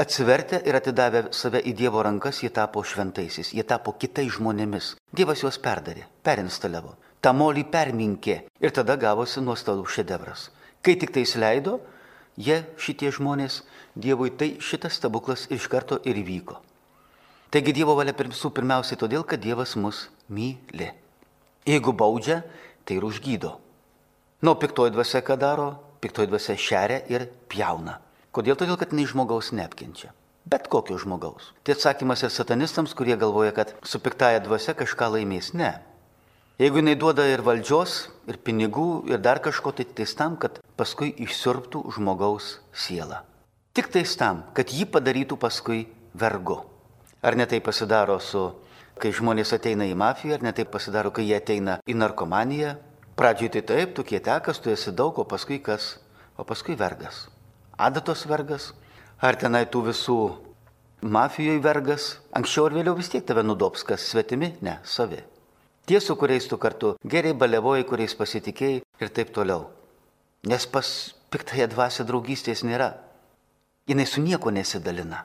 atsivertę 0.00 0.62
ir 0.64 0.80
atidavę 0.80 1.26
save 1.36 1.60
į 1.60 1.76
Dievo 1.76 2.02
rankas, 2.02 2.40
jie 2.42 2.50
tapo 2.50 2.82
šventaisiais, 2.82 3.52
jie 3.52 3.62
tapo 3.68 3.92
kitais 3.92 4.32
žmonėmis. 4.38 4.94
Dievas 5.12 5.44
juos 5.44 5.60
perdarė, 5.60 6.08
perinstaliavo, 6.24 6.96
tą 7.20 7.32
molį 7.36 7.66
perminkė 7.72 8.36
ir 8.60 8.72
tada 8.76 8.96
gavosi 9.00 9.42
nuostabus 9.44 9.94
šedevras. 9.96 10.48
Kai 10.80 10.96
tik 10.96 11.12
tai 11.12 11.26
įsileido, 11.26 11.78
jie, 12.40 12.62
šitie 12.80 13.12
žmonės, 13.12 13.62
Dievui 14.00 14.30
tai 14.30 14.54
šitas 14.62 14.94
stebuklas 15.00 15.48
iš 15.50 15.66
karto 15.68 15.98
ir 16.06 16.14
įvyko. 16.20 16.60
Taigi 17.50 17.74
Dievo 17.74 17.96
valia 17.98 18.14
visų 18.14 18.52
pirmiausiai 18.54 18.96
todėl, 18.96 19.24
kad 19.26 19.42
Dievas 19.42 19.74
mus 19.74 20.04
myli. 20.30 20.92
Jeigu 21.66 21.92
baudžia, 21.92 22.44
tai 22.86 23.00
ir 23.00 23.04
užgydo. 23.04 23.58
Nu, 24.46 24.54
piktoji 24.54 24.94
dvasia 24.94 25.20
ką 25.26 25.36
daro? 25.36 25.66
Piktoji 26.00 26.30
dvasia 26.30 26.56
šeria 26.56 27.02
ir 27.10 27.26
pjauna. 27.50 27.98
Kodėl? 28.30 28.54
Todėl, 28.54 28.78
kad 28.78 28.94
jinai 28.94 29.10
žmogaus 29.10 29.50
neapkenčia. 29.52 30.14
Bet 30.46 30.70
kokio 30.70 30.96
žmogaus. 31.02 31.50
Tai 31.66 31.74
atsakymas 31.74 32.22
ir 32.22 32.30
satanistams, 32.30 32.94
kurie 32.94 33.18
galvoja, 33.18 33.50
kad 33.52 33.74
su 33.82 33.98
piktaja 34.00 34.40
dvasia 34.46 34.72
kažką 34.78 35.10
laimės. 35.16 35.50
Ne. 35.58 35.74
Jeigu 36.60 36.76
jinai 36.76 36.92
duoda 36.92 37.24
ir 37.24 37.40
valdžios, 37.40 37.92
ir 38.28 38.36
pinigų, 38.44 39.06
ir 39.08 39.22
dar 39.24 39.38
kažko, 39.40 39.70
tai 39.72 39.86
tik 39.88 40.10
tam, 40.12 40.34
kad 40.36 40.58
paskui 40.76 41.08
išsirptų 41.24 41.80
žmogaus 41.96 42.58
sielą. 42.76 43.22
Tik 43.72 43.88
tais 43.94 44.12
tam, 44.20 44.42
kad 44.52 44.68
jį 44.68 44.84
padarytų 44.92 45.38
paskui 45.40 45.86
vergu. 46.12 46.58
Ar 47.24 47.38
ne 47.40 47.46
tai 47.48 47.62
pasidaro 47.64 48.18
su, 48.20 48.42
kai 49.00 49.08
žmonės 49.08 49.54
ateina 49.56 49.88
į 49.88 49.96
mafiją, 49.96 50.36
ar 50.36 50.44
ne 50.44 50.52
tai 50.52 50.68
pasidaro, 50.68 51.08
kai 51.08 51.24
jie 51.30 51.38
ateina 51.40 51.78
į 51.88 51.96
narkomaniją. 51.96 52.76
Pradžiai 53.16 53.54
tai 53.56 53.64
taip, 53.72 53.96
tu 53.96 54.04
kietekas, 54.04 54.60
tu 54.60 54.68
esi 54.68 54.92
daug, 54.92 55.16
o 55.16 55.24
paskui 55.24 55.62
kas? 55.64 55.94
O 56.36 56.44
paskui 56.44 56.76
vergas. 56.76 57.30
Adatos 57.80 58.28
vergas. 58.28 58.74
Ar 59.16 59.40
tenai 59.40 59.64
tų 59.64 59.86
visų 59.88 60.20
mafijoje 61.00 61.64
vergas? 61.64 62.14
Anksčiau 62.36 62.68
ar 62.68 62.76
vėliau 62.82 63.00
vis 63.00 63.08
tiek 63.08 63.24
tave 63.24 63.48
nudops, 63.48 63.80
kas 63.80 64.04
svetimi? 64.12 64.58
Ne, 64.60 64.76
savi. 64.84 65.24
Tie, 65.90 65.98
su 66.00 66.14
kuriais 66.14 66.46
tu 66.46 66.54
kartu 66.54 66.92
geriai 67.02 67.34
balevoji, 67.34 67.82
kuriais 67.82 68.12
pasitikėjai 68.14 68.82
ir 69.02 69.08
taip 69.10 69.32
toliau. 69.34 69.64
Nes 70.46 70.62
pas 70.70 70.86
piktąją 71.34 71.66
dvasę 71.72 72.06
draugystės 72.06 72.62
nėra. 72.62 72.92
Jis 73.90 74.12
su 74.14 74.22
nieko 74.22 74.52
nesidalina. 74.54 75.24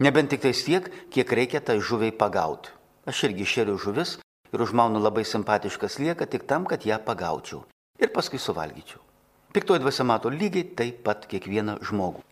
Nebent 0.00 0.32
tik 0.32 0.40
tais 0.46 0.64
tiek, 0.64 0.88
kiek 1.12 1.36
reikia 1.36 1.60
tai 1.60 1.76
žuviai 1.84 2.16
pagauti. 2.16 2.72
Aš 3.04 3.26
irgi 3.28 3.44
šeriu 3.44 3.76
žuvis 3.76 4.16
ir 4.54 4.64
užmaunu 4.64 5.04
labai 5.04 5.28
simpatišką 5.28 5.92
slieką 5.92 6.24
tik 6.24 6.48
tam, 6.48 6.64
kad 6.64 6.88
ją 6.88 6.96
pagaučiau. 7.04 7.66
Ir 8.00 8.08
paskui 8.08 8.40
suvalgyčiau. 8.40 9.04
Piktoji 9.52 9.84
dvasia 9.84 10.08
mato 10.08 10.32
lygiai 10.32 10.64
taip 10.80 11.04
pat 11.04 11.28
kiekvieną 11.28 11.82
žmogų. 11.84 12.24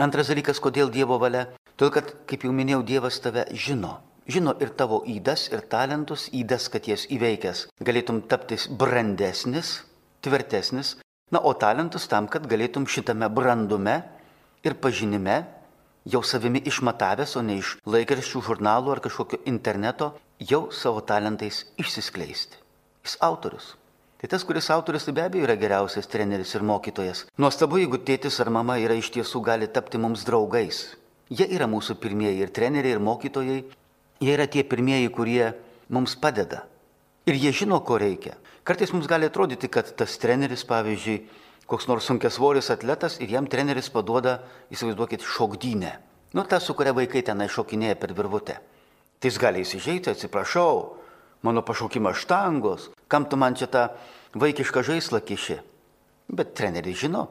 Antras 0.00 0.32
dalykas, 0.32 0.64
kodėl 0.64 0.88
Dievo 0.88 1.20
valia? 1.20 1.50
Todėl, 1.76 1.92
kad, 2.00 2.16
kaip 2.24 2.48
jau 2.48 2.56
minėjau, 2.56 2.86
Dievas 2.88 3.20
tave 3.20 3.50
žino. 3.52 3.98
Žino 4.30 4.52
ir 4.62 4.70
tavo 4.78 5.00
įdas, 5.10 5.48
ir 5.50 5.64
talentus, 5.66 6.28
įdas, 6.30 6.68
kad 6.70 6.86
jas 6.86 7.06
įveikęs 7.10 7.64
galėtum 7.82 8.20
tapti 8.30 8.58
brandesnis, 8.78 9.80
tvirtesnis, 10.22 10.98
na, 11.34 11.40
o 11.40 11.50
talentus 11.58 12.06
tam, 12.06 12.28
kad 12.30 12.46
galėtum 12.46 12.86
šitame 12.86 13.26
brandume 13.32 13.96
ir 14.62 14.76
pažinime 14.78 15.40
jau 16.06 16.22
savimi 16.22 16.62
išmatavęs, 16.62 17.34
o 17.40 17.42
ne 17.42 17.58
iš 17.58 17.74
laikraščių, 17.90 18.44
žurnalų 18.52 18.94
ar 18.94 19.02
kažkokio 19.08 19.40
interneto, 19.50 20.12
jau 20.38 20.68
savo 20.70 21.02
talentais 21.02 21.64
išsiskleisti. 21.80 22.62
Jis 23.02 23.18
autorius. 23.26 23.74
Tai 24.20 24.28
tas, 24.28 24.44
kuris 24.44 24.70
autorius, 24.70 25.08
tai 25.08 25.16
be 25.16 25.24
abejo 25.24 25.48
yra 25.48 25.56
geriausias 25.56 26.06
treneris 26.06 26.54
ir 26.54 26.62
mokytojas. 26.70 27.24
Nuostabu, 27.40 27.80
jeigu 27.80 27.98
tėtis 28.04 28.36
ar 28.44 28.52
mama 28.52 28.76
yra 28.78 28.94
iš 29.00 29.10
tiesų 29.16 29.40
gali 29.42 29.66
tapti 29.66 29.98
mums 29.98 30.26
draugais. 30.28 30.84
Jie 31.32 31.46
yra 31.56 31.66
mūsų 31.70 31.96
pirmieji 32.02 32.42
ir 32.44 32.50
treneriai, 32.52 32.98
ir 32.98 33.00
mokytojai. 33.00 33.60
Jie 34.20 34.34
yra 34.36 34.46
tie 34.46 34.64
pirmieji, 34.68 35.08
kurie 35.12 35.52
mums 35.88 36.16
padeda. 36.20 36.66
Ir 37.28 37.38
jie 37.40 37.52
žino, 37.56 37.80
ko 37.80 37.96
reikia. 38.00 38.36
Kartais 38.64 38.92
mums 38.92 39.08
gali 39.08 39.28
atrodyti, 39.28 39.70
kad 39.72 39.88
tas 39.96 40.18
treneris, 40.20 40.66
pavyzdžiui, 40.68 41.22
koks 41.70 41.86
nors 41.88 42.04
sunkiasvoris 42.08 42.68
atletas 42.74 43.16
ir 43.22 43.32
jam 43.32 43.48
treneris 43.48 43.88
paduoda, 43.92 44.40
įsivaizduokit, 44.74 45.24
šokdynę. 45.24 45.92
Nu, 46.36 46.44
ta, 46.44 46.60
su 46.60 46.76
kuria 46.76 46.92
vaikai 46.94 47.22
tenai 47.26 47.48
šokinėja 47.50 47.96
per 47.98 48.12
virvutę. 48.14 48.58
Tai 49.20 49.30
jis 49.30 49.38
gali 49.40 49.64
įsižeiti, 49.64 50.12
atsiprašau, 50.12 50.98
mano 51.46 51.64
pašaukimas 51.66 52.20
štangos, 52.20 52.90
kam 53.08 53.26
tu 53.28 53.40
man 53.40 53.56
čia 53.56 53.70
tą 53.72 53.88
vaikišką 54.36 54.84
žaislą 54.86 55.22
kiši. 55.24 55.58
Bet 56.30 56.54
treneris 56.58 57.00
žino, 57.00 57.26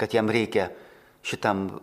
kad 0.00 0.14
jam 0.16 0.30
reikia 0.32 0.70
šitam, 1.22 1.80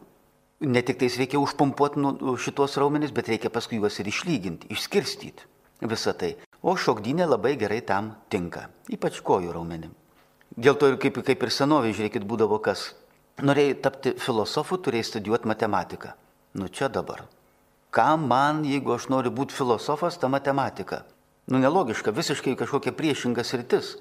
ne 0.59 0.81
tik 0.81 0.99
tais 0.99 1.17
reikia 1.17 1.39
užpumpuoti 1.39 2.01
nu, 2.01 2.35
šitos 2.37 2.77
raumenis, 2.81 3.13
bet 3.13 3.29
reikia 3.29 3.51
paskui 3.53 3.77
juos 3.81 3.99
ir 3.99 4.09
išlyginti, 4.09 4.71
išskirstyti 4.73 5.45
visą 5.85 6.13
tai. 6.17 6.35
O 6.65 6.73
šokdynė 6.73 7.27
labai 7.27 7.55
gerai 7.59 7.83
tam 7.85 8.15
tinka, 8.33 8.67
ypač 8.89 9.21
kojų 9.21 9.53
raumenim. 9.53 9.93
Dėl 10.57 10.77
to 10.79 10.89
ir 10.89 10.97
kaip, 10.97 11.19
kaip 11.21 11.43
ir 11.43 11.53
senovė, 11.53 11.93
žiūrėkit, 11.93 12.25
būdavo 12.25 12.57
kas. 12.63 12.95
Norėjai 13.37 13.75
tapti 13.85 14.15
filosofu, 14.17 14.79
turėjai 14.81 15.05
studijuoti 15.11 15.49
matematiką. 15.51 16.15
Nu 16.57 16.71
čia 16.73 16.89
dabar. 16.89 17.27
Kam 17.93 18.25
man, 18.27 18.63
jeigu 18.65 18.95
aš 18.95 19.09
noriu 19.13 19.29
būti 19.29 19.53
filosofas, 19.53 20.17
ta 20.17 20.27
matematika? 20.27 21.03
Nu 21.47 21.61
nelogiška, 21.61 22.11
visiškai 22.11 22.57
kažkokia 22.57 22.95
priešinga 22.97 23.45
sritis. 23.45 23.95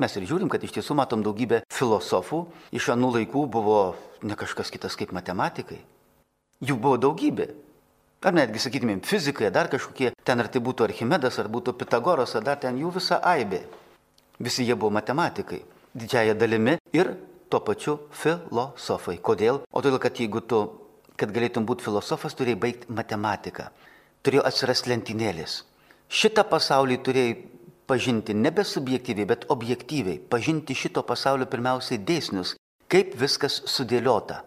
Mes 0.00 0.14
ir 0.16 0.24
žiūrim, 0.30 0.48
kad 0.48 0.62
iš 0.64 0.78
tiesų 0.78 0.94
matom 0.96 1.24
daugybę 1.26 1.64
filosofų, 1.74 2.44
iš 2.72 2.92
anų 2.94 3.10
laikų 3.18 3.42
buvo 3.50 3.80
ne 4.22 4.36
kažkas 4.36 4.70
kitas 4.70 4.96
kaip 4.98 5.12
matematikai. 5.16 5.80
Jų 6.60 6.76
buvo 6.76 7.00
daugybė. 7.00 7.50
Ar 8.20 8.36
netgi, 8.36 8.60
sakytumėm, 8.60 9.00
fizikai, 9.08 9.48
dar 9.48 9.70
kažkokie, 9.72 10.10
ten 10.28 10.40
ar 10.42 10.50
tai 10.52 10.60
būtų 10.60 10.84
Archimedas, 10.90 11.38
ar 11.40 11.48
būtų 11.48 11.72
Pitagoras, 11.80 12.34
ar 12.36 12.44
dar 12.44 12.58
ten 12.60 12.76
jų 12.76 12.92
visa 12.98 13.16
aibė. 13.24 13.62
Visi 14.40 14.66
jie 14.68 14.76
buvo 14.76 14.92
matematikai 14.92 15.62
didžiaja 15.94 16.34
dalimi 16.34 16.78
ir 16.92 17.14
tuo 17.50 17.60
pačiu 17.60 17.98
filosofai. 18.14 19.18
Kodėl? 19.18 19.62
O 19.70 19.82
todėl, 19.82 19.98
kad 20.02 20.18
jeigu 20.18 20.40
tu, 20.40 20.60
kad 21.18 21.32
galėtum 21.34 21.66
būti 21.66 21.84
filosofas, 21.84 22.36
turėjai 22.38 22.60
baigti 22.60 22.94
matematiką. 22.94 23.70
Turėjo 24.22 24.44
atsirasti 24.46 24.92
lentynėlės. 24.92 25.62
Šitą 26.10 26.44
pasaulį 26.46 27.00
turėjai 27.06 27.36
pažinti 27.90 28.34
nebe 28.34 28.64
subjektyviai, 28.66 29.26
bet 29.26 29.46
objektyviai. 29.50 30.20
Pažinti 30.30 30.76
šito 30.78 31.02
pasaulio 31.06 31.48
pirmiausiai 31.50 31.98
dėsnius, 31.98 32.54
kaip 32.90 33.14
viskas 33.18 33.60
sudėliota. 33.70 34.42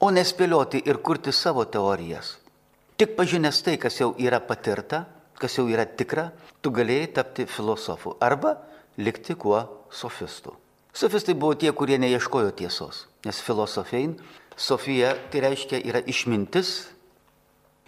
O 0.00 0.08
nespėlioti 0.14 0.80
ir 0.88 1.00
kurti 1.04 1.32
savo 1.34 1.66
teorijas. 1.68 2.38
Tik 2.96 3.16
pažinęs 3.18 3.60
tai, 3.66 3.76
kas 3.80 3.98
jau 4.00 4.14
yra 4.20 4.40
patirta, 4.40 5.04
kas 5.40 5.56
jau 5.58 5.66
yra 5.68 5.84
tikra, 5.84 6.30
tu 6.62 6.72
galėjai 6.72 7.12
tapti 7.18 7.46
filosofu 7.48 8.14
arba 8.20 8.56
likti 9.00 9.34
kuo 9.34 9.62
sofistu. 9.90 10.54
Sofistai 10.92 11.36
buvo 11.38 11.54
tie, 11.54 11.70
kurie 11.72 11.98
neieškojo 12.02 12.50
tiesos, 12.58 13.06
nes 13.24 13.40
filosofein, 13.44 14.16
Sofija 14.60 15.14
tai 15.32 15.40
reiškia 15.40 15.78
yra 15.88 16.02
išmintis 16.04 16.90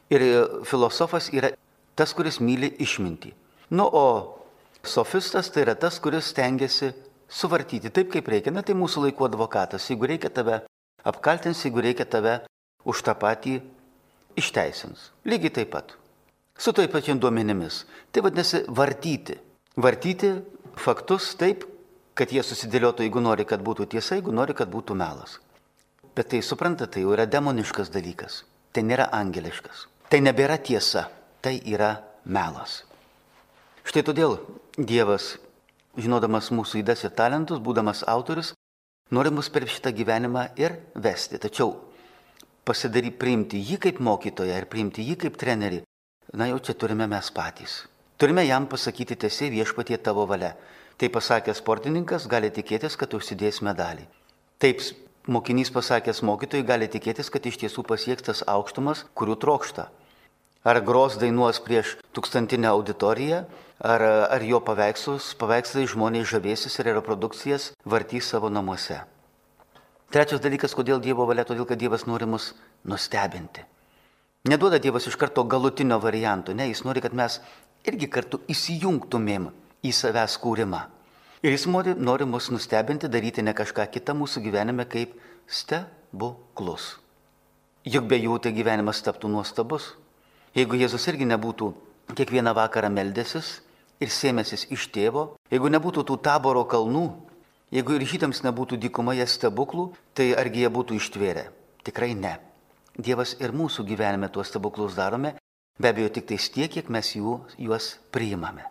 ir 0.09 0.23
filosofas 0.64 1.28
yra 1.35 1.50
tas, 1.99 2.14
kuris 2.16 2.38
myli 2.40 2.71
išmintį. 2.80 3.35
Nu, 3.76 3.85
o 3.85 4.04
sofistas 4.80 5.50
tai 5.52 5.66
yra 5.66 5.75
tas, 5.76 5.99
kuris 6.00 6.30
stengiasi 6.32 6.92
suvartyti 7.32 7.90
taip, 7.90 8.12
kaip 8.12 8.28
reikia. 8.28 8.52
Na, 8.54 8.62
tai 8.62 8.76
mūsų 8.78 9.06
laikų 9.06 9.26
advokatas. 9.30 9.88
Jeigu 9.90 10.08
reikia 10.10 10.30
tave 10.32 10.60
apkaltins, 11.08 11.64
jeigu 11.64 11.82
reikia 11.84 12.06
tave 12.08 12.38
už 12.88 13.02
tą 13.06 13.14
patį 13.18 13.58
išteisins. 14.38 15.10
Lygiai 15.28 15.54
taip 15.60 15.72
pat. 15.72 15.96
Su 16.58 16.74
taip 16.76 16.92
pačiam 16.92 17.20
duomenimis. 17.20 17.84
Tai 18.12 18.26
vadinasi 18.28 18.64
vartyti. 18.68 19.38
Vartyti 19.80 20.34
faktus 20.76 21.32
taip, 21.40 21.64
kad 22.14 22.32
jie 22.32 22.44
susidėliotų, 22.44 23.06
jeigu 23.06 23.22
nori, 23.24 23.46
kad 23.48 23.64
būtų 23.64 23.88
tiesa, 23.94 24.18
jeigu 24.18 24.34
nori, 24.36 24.54
kad 24.56 24.68
būtų 24.72 24.96
melas. 24.98 25.38
Bet 26.12 26.28
tai 26.28 26.42
suprantate, 26.44 26.98
tai 26.98 27.06
jau 27.06 27.14
yra 27.16 27.24
demoniškas 27.24 27.88
dalykas. 27.92 28.42
Tai 28.72 28.84
nėra 28.84 29.08
angeliškas. 29.16 29.86
Tai 30.12 30.20
nebėra 30.20 30.58
tiesa. 30.60 31.06
Tai 31.42 31.54
yra 31.66 31.96
melas. 32.24 32.82
Štai 33.88 34.04
todėl 34.06 34.36
Dievas, 34.76 35.34
žinodamas 35.96 36.50
mūsų 36.54 36.82
įdas 36.82 37.04
ir 37.04 37.14
talentus, 37.16 37.61
būdamas 37.61 38.02
autorius, 38.08 38.54
nori 39.11 39.30
mus 39.30 39.49
per 39.52 39.66
šitą 39.68 39.92
gyvenimą 39.94 40.49
ir 40.61 40.78
vesti. 40.94 41.38
Tačiau 41.38 41.76
pasidary 42.64 43.11
priimti 43.11 43.61
jį 43.61 43.78
kaip 43.87 43.99
mokytoją 44.00 44.58
ir 44.58 44.68
priimti 44.70 45.04
jį 45.04 45.16
kaip 45.25 45.38
trenerį, 45.40 45.82
na 46.38 46.49
jau 46.52 46.61
čia 46.62 46.76
turime 46.78 47.08
mes 47.11 47.30
patys. 47.34 47.82
Turime 48.16 48.44
jam 48.46 48.68
pasakyti 48.70 49.16
tiesiai 49.18 49.50
viešpatie 49.50 49.99
tavo 49.99 50.26
valia. 50.30 50.54
Tai 50.96 51.08
pasakęs 51.11 51.58
sportininkas 51.58 52.28
gali 52.30 52.52
tikėtis, 52.54 52.94
kad 52.94 53.14
užsidės 53.16 53.58
medalį. 53.66 54.04
Taip 54.62 54.84
mokinys 55.26 55.72
pasakęs 55.75 56.22
mokytojui 56.22 56.66
gali 56.68 56.87
tikėtis, 56.87 57.30
kad 57.32 57.42
iš 57.46 57.58
tiesų 57.64 57.82
pasieks 57.88 58.28
tas 58.28 58.44
aukštumas, 58.46 59.02
kurių 59.18 59.34
trokšta. 59.42 59.88
Ar 60.62 60.80
gros 60.87 61.16
dainuos 61.18 61.58
prieš 61.64 61.96
tūkstantinę 62.16 62.71
auditoriją, 62.71 63.42
ar, 63.83 64.04
ar 64.37 64.45
jo 64.47 64.61
paveikslus, 64.64 65.33
paveikslai 65.40 65.88
žmonės 65.90 66.28
žavėsis 66.31 66.78
ir 66.78 66.92
reprodukcijas 66.92 67.73
vartys 67.85 68.31
savo 68.31 68.50
namuose. 68.52 69.00
Trečias 70.12 70.42
dalykas, 70.45 70.75
kodėl 70.76 71.00
Dievo 71.00 71.25
valia, 71.26 71.47
todėl 71.49 71.64
kad 71.69 71.81
Dievas 71.81 72.04
nori 72.04 72.28
mus 72.28 72.52
nustebinti. 72.85 73.64
Neduoda 74.45 74.81
Dievas 74.83 75.07
iš 75.09 75.16
karto 75.16 75.45
galutinio 75.49 75.97
varianto, 76.02 76.52
ne, 76.52 76.66
jis 76.69 76.83
nori, 76.85 77.00
kad 77.00 77.14
mes 77.16 77.38
irgi 77.88 78.11
kartu 78.12 78.42
įsijungtumėm 78.52 79.49
į 79.83 79.92
savęs 79.97 80.37
kūrimą. 80.42 80.83
Ir 81.42 81.57
jis 81.57 81.64
nori, 81.66 81.95
nori 81.97 82.26
mus 82.28 82.50
nustebinti, 82.54 83.09
daryti 83.11 83.42
ne 83.42 83.54
kažką 83.57 83.88
kitą 83.95 84.14
mūsų 84.19 84.45
gyvenime 84.45 84.85
kaip 84.90 85.16
stebuklus. 85.49 86.99
Juk 87.83 88.04
be 88.07 88.21
jų 88.21 88.37
tai 88.42 88.52
gyvenimas 88.54 89.00
taptų 89.02 89.31
nuostabus. 89.33 89.95
Jeigu 90.54 90.76
Jėzus 90.78 91.09
irgi 91.11 91.26
nebūtų 91.26 91.73
kiekvieną 92.12 92.54
vakarą 92.59 92.90
meldėsis 92.92 93.61
ir 94.02 94.11
sėmėsis 94.11 94.66
iš 94.75 94.88
tėvo, 94.94 95.28
jeigu 95.52 95.71
nebūtų 95.73 96.04
tų 96.09 96.18
taboro 96.25 96.64
kalnų, 96.68 97.06
Jeigu 97.73 97.94
ir 97.97 98.02
žydams 98.04 98.42
nebūtų 98.44 98.76
dykumoje 98.76 99.25
stebuklų, 99.32 99.87
tai 100.12 100.35
argi 100.37 100.66
jie 100.66 100.68
būtų 100.68 100.99
ištvėrę? 100.99 101.47
Tikrai 101.87 102.11
ne. 102.12 102.35
Dievas 102.92 103.32
ir 103.40 103.54
mūsų 103.56 103.87
gyvenime 103.88 104.28
tuos 104.28 104.50
stebuklus 104.52 104.92
darome, 104.99 105.38
be 105.80 105.88
abejo 105.88 106.11
tik 106.12 106.26
tais 106.28 106.50
tiek, 106.52 106.68
kiek 106.68 106.90
mes 106.92 107.14
jų, 107.16 107.38
juos 107.56 107.94
priimame. 108.12 108.66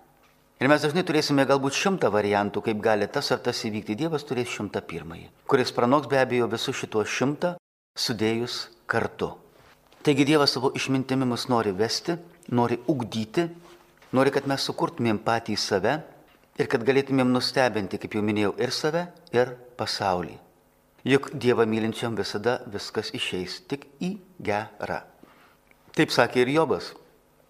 Ir 0.62 0.70
mes 0.70 0.86
dažnai 0.86 1.02
turėsime 1.02 1.48
galbūt 1.50 1.74
šimtą 1.74 2.12
variantų, 2.14 2.62
kaip 2.68 2.84
gali 2.86 3.08
tas 3.10 3.32
ar 3.34 3.42
tas 3.42 3.64
įvykti. 3.66 3.98
Dievas 3.98 4.28
turės 4.30 4.54
šimtą 4.54 4.84
pirmąjį, 4.86 5.32
kuris 5.50 5.74
pranoks 5.74 6.12
be 6.12 6.22
abejo 6.22 6.52
visus 6.52 6.78
šitos 6.78 7.10
šimtą 7.10 7.56
sudėjus 7.98 8.68
kartu. 8.86 9.32
Taigi 10.06 10.30
Dievas 10.30 10.54
savo 10.54 10.70
išmintimi 10.78 11.26
mus 11.26 11.48
nori 11.50 11.74
vesti, 11.74 12.20
nori 12.50 12.80
ugdyti, 12.90 13.48
nori, 14.16 14.32
kad 14.34 14.48
mes 14.50 14.64
sukurtumėm 14.66 15.22
patį 15.26 15.58
save 15.60 16.00
ir 16.60 16.70
kad 16.72 16.84
galėtumėm 16.86 17.30
nustebinti, 17.32 18.00
kaip 18.02 18.16
jau 18.18 18.24
minėjau, 18.26 18.56
ir 18.62 18.74
save, 18.76 19.06
ir 19.34 19.54
pasaulį. 19.80 20.38
Juk 21.08 21.32
Dievą 21.34 21.66
mylinčiam 21.66 22.14
visada 22.18 22.60
viskas 22.70 23.10
išeis 23.18 23.62
tik 23.66 23.88
į 24.04 24.14
gerą. 24.38 25.02
Taip 25.98 26.14
sakė 26.14 26.44
ir 26.44 26.52
Jobas. 26.54 26.92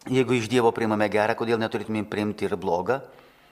Jeigu 0.10 0.38
iš 0.38 0.48
Dievo 0.50 0.72
priimame 0.74 1.10
gerą, 1.12 1.36
kodėl 1.38 1.60
neturėtumėm 1.62 2.08
priimti 2.10 2.48
ir 2.48 2.56
blogą? 2.58 3.02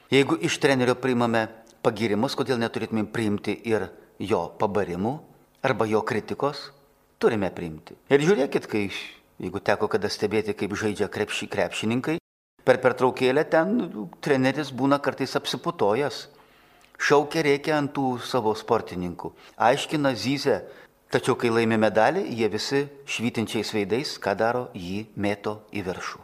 Jeigu 0.09 0.39
iš 0.41 0.55
trenerio 0.63 0.95
priimame 0.97 1.43
pagirimus, 1.85 2.33
kodėl 2.39 2.57
neturėtumėm 2.63 3.11
priimti 3.13 3.53
ir 3.69 3.89
jo 4.17 4.47
pabarimų 4.57 5.13
arba 5.67 5.85
jo 5.85 6.01
kritikos? 6.01 6.69
Turime 7.19 7.51
priimti. 7.51 7.97
Ir 8.07 8.23
žiūrėkit, 8.23 8.65
kai, 8.71 8.87
jeigu 9.39 9.59
teko 9.59 9.87
kada 9.91 10.11
stebėti, 10.11 10.53
kaip 10.53 10.75
žaidžia 10.77 11.07
krepši, 11.11 11.47
krepšininkai, 11.51 12.19
Per 12.69 12.77
pertraukėlę 12.83 13.45
ten 13.49 13.69
treneris 14.21 14.69
būna 14.75 14.99
kartais 15.01 15.31
apsiputojęs. 15.39 16.17
Šaukia 16.99 17.41
reikia 17.47 17.77
ant 17.79 17.93
tų 17.95 18.19
savo 18.21 18.53
sportininkų. 18.53 19.31
Aiškina 19.57 20.11
zyzę. 20.13 20.59
Tačiau 21.09 21.33
kai 21.39 21.49
laimi 21.49 21.79
medalį, 21.81 22.21
jie 22.37 22.49
visi 22.53 22.83
švytinčiais 23.09 23.73
veidais, 23.73 24.11
ką 24.21 24.35
daro, 24.37 24.67
jį 24.77 25.07
mėto 25.17 25.55
į 25.73 25.81
viršų. 25.87 26.21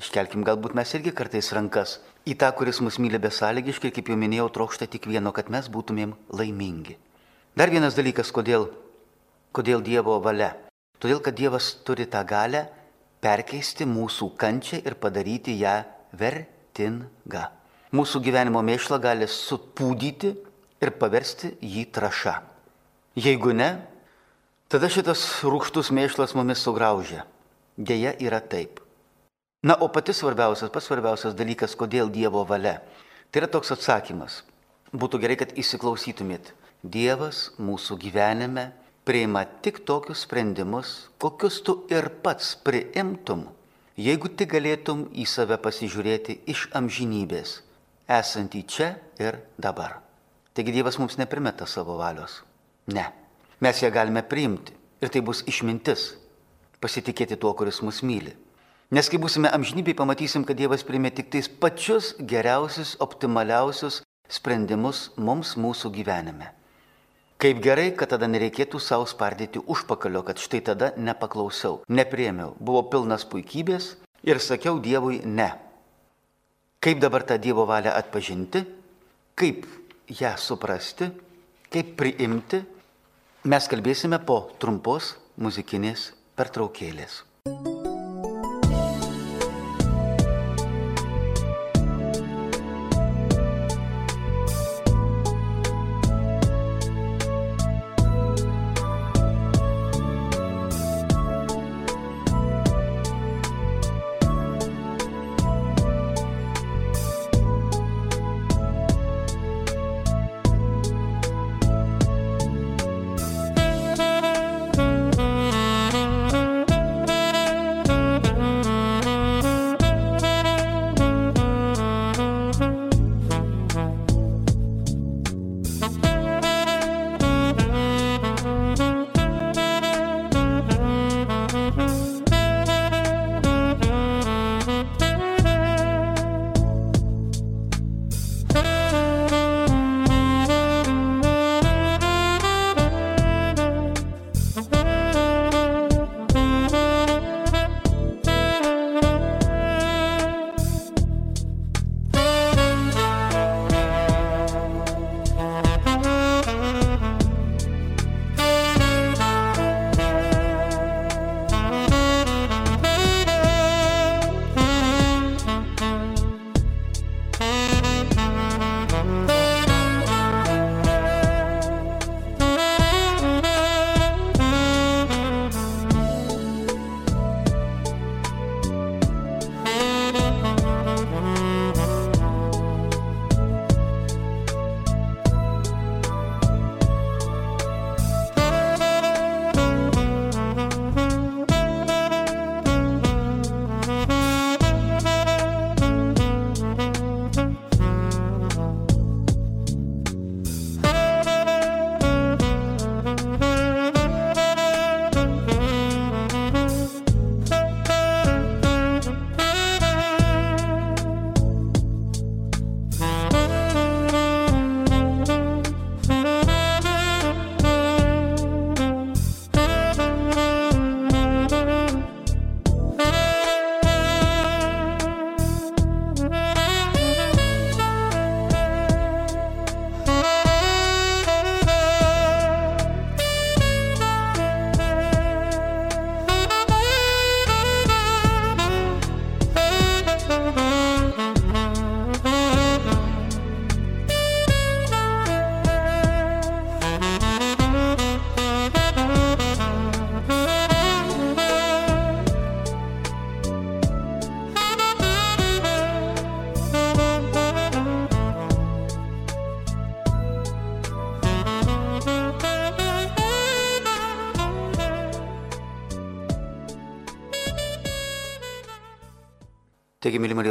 Iškelkim 0.00 0.46
galbūt 0.48 0.72
mes 0.78 0.94
irgi 0.96 1.12
kartais 1.12 1.52
rankas 1.52 1.98
į 2.24 2.38
tą, 2.40 2.48
kuris 2.56 2.80
mus 2.80 2.96
myli 2.96 3.20
besąlygiškai, 3.20 3.92
kaip 3.92 4.08
jau 4.08 4.16
minėjau, 4.16 4.48
trokšta 4.56 4.88
tik 4.88 5.10
vieno, 5.12 5.34
kad 5.36 5.52
mes 5.52 5.68
būtumėm 5.68 6.16
laimingi. 6.32 6.96
Dar 7.52 7.68
vienas 7.68 7.98
dalykas, 7.98 8.32
kodėl, 8.32 8.70
kodėl 9.52 9.84
Dievo 9.84 10.16
valia. 10.24 10.54
Todėl, 11.02 11.18
kad 11.18 11.34
Dievas 11.34 11.72
turi 11.82 12.06
tą 12.06 12.20
galę 12.22 12.68
perkeisti 13.22 13.86
mūsų 13.90 14.28
kančią 14.38 14.78
ir 14.86 14.94
padaryti 15.02 15.56
ją 15.58 15.80
vertingą. 16.14 17.48
Mūsų 17.92 18.22
gyvenimo 18.22 18.62
mėšlą 18.62 19.00
gali 19.02 19.26
supūdyti 19.26 20.30
ir 20.82 20.92
paversti 21.00 21.56
jį 21.58 21.88
trašą. 21.94 22.36
Jeigu 23.18 23.50
ne, 23.52 23.72
tada 24.70 24.88
šitas 24.88 25.24
rūkštus 25.44 25.90
mėšlas 25.92 26.36
mumis 26.38 26.62
sugraužia. 26.62 27.26
Deja 27.76 28.14
yra 28.22 28.38
taip. 28.40 28.78
Na, 29.62 29.74
o 29.74 29.88
pati 29.92 30.14
svarbiausias, 30.14 30.70
pats 30.70 30.86
svarbiausias 30.88 31.34
dalykas, 31.38 31.74
kodėl 31.78 32.10
Dievo 32.14 32.42
valia. 32.46 32.78
Tai 33.30 33.42
yra 33.42 33.50
toks 33.50 33.74
atsakymas. 33.74 34.40
Būtų 34.94 35.20
gerai, 35.22 35.36
kad 35.40 35.52
įsiklausytumėt. 35.58 36.50
Dievas 36.82 37.50
mūsų 37.62 37.98
gyvenime 38.02 38.70
priima 39.04 39.44
tik 39.44 39.82
tokius 39.86 40.24
sprendimus, 40.26 41.08
kokius 41.18 41.60
tu 41.66 41.82
ir 41.90 42.08
pats 42.22 42.54
priimtum, 42.64 43.48
jeigu 43.98 44.30
tik 44.30 44.54
galėtum 44.54 45.08
į 45.12 45.26
save 45.26 45.58
pasižiūrėti 45.62 46.40
iš 46.52 46.68
amžinybės, 46.78 47.60
esantį 48.08 48.62
čia 48.68 48.94
ir 49.22 49.42
dabar. 49.58 49.98
Taigi 50.52 50.74
Dievas 50.74 50.98
mums 51.00 51.16
neprimeta 51.16 51.66
savo 51.66 51.96
valios. 51.96 52.42
Ne. 52.92 53.08
Mes 53.62 53.78
ją 53.82 53.90
galime 53.94 54.22
priimti. 54.26 54.74
Ir 55.02 55.10
tai 55.10 55.22
bus 55.24 55.42
išmintis 55.50 56.12
pasitikėti 56.82 57.38
tuo, 57.38 57.54
kuris 57.58 57.80
mus 57.82 58.02
myli. 58.06 58.34
Nes 58.92 59.08
kai 59.08 59.18
būsime 59.22 59.48
amžinybėje, 59.48 59.96
pamatysim, 59.98 60.44
kad 60.44 60.58
Dievas 60.58 60.84
priimė 60.84 61.12
tik 61.16 61.30
tais 61.32 61.48
pačius 61.48 62.12
geriausius, 62.18 62.96
optimaliausius 63.00 64.02
sprendimus 64.28 65.06
mums 65.16 65.54
mūsų 65.56 65.92
gyvenime. 65.94 66.50
Kaip 67.42 67.58
gerai, 67.58 67.88
kad 67.98 68.12
tada 68.12 68.28
nereikėtų 68.30 68.78
savo 68.78 69.02
spardyti 69.10 69.58
užpakalio, 69.66 70.20
kad 70.22 70.38
štai 70.38 70.60
tada 70.62 70.92
nepaklausiau, 70.94 71.80
nepriemiau, 71.90 72.52
buvo 72.62 72.84
pilnas 72.86 73.24
puikybės 73.26 73.96
ir 74.22 74.38
sakiau 74.38 74.78
Dievui 74.78 75.18
ne. 75.26 75.48
Kaip 76.78 77.00
dabar 77.02 77.26
tą 77.26 77.40
Dievo 77.42 77.64
valią 77.66 77.96
atpažinti, 77.98 78.62
kaip 79.34 79.66
ją 80.20 80.36
suprasti, 80.38 81.10
kaip 81.66 81.96
priimti, 81.98 82.62
mes 83.50 83.70
kalbėsime 83.74 84.22
po 84.22 84.38
trumpos 84.62 85.16
muzikinės 85.34 86.12
pertraukėlės. 86.38 87.24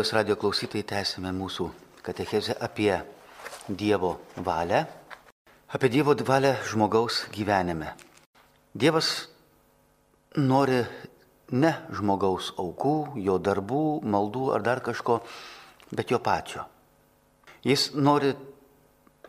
Marijos 0.01 0.17
radio 0.17 0.33
klausytojai, 0.33 0.81
tęsime 0.89 1.29
mūsų 1.29 1.67
katechezę 2.01 2.55
apie 2.65 3.03
Dievo 3.69 4.15
valią, 4.33 4.79
apie 5.69 5.91
Dievo 5.93 6.15
valią 6.25 6.55
žmogaus 6.65 7.19
gyvenime. 7.29 7.91
Dievas 8.73 9.11
nori 10.41 10.81
ne 11.53 11.75
žmogaus 11.93 12.49
aukų, 12.57 13.13
jo 13.21 13.37
darbų, 13.37 14.01
maldų 14.01 14.49
ar 14.57 14.65
dar 14.65 14.81
kažko, 14.81 15.21
bet 15.93 16.09
jo 16.09 16.17
pačio. 16.17 16.65
Jis 17.61 17.91
nori, 17.93 18.33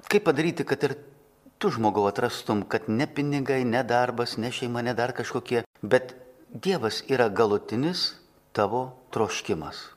kaip 0.09 0.25
padaryti, 0.25 0.65
kad 0.65 0.89
ir 0.89 0.97
tu 1.61 1.69
žmogau 1.69 2.09
atrastum, 2.09 2.65
kad 2.65 2.89
ne 2.89 3.05
pinigai, 3.05 3.61
ne 3.69 3.85
darbas, 3.85 4.39
ne 4.41 4.49
šeima, 4.49 4.81
ne 4.81 4.97
dar 4.97 5.13
kažkokie, 5.13 5.67
bet 5.83 6.17
Dievas 6.49 7.05
yra 7.13 7.29
galutinis 7.29 8.15
tavo 8.57 8.89
troškimas. 9.13 9.91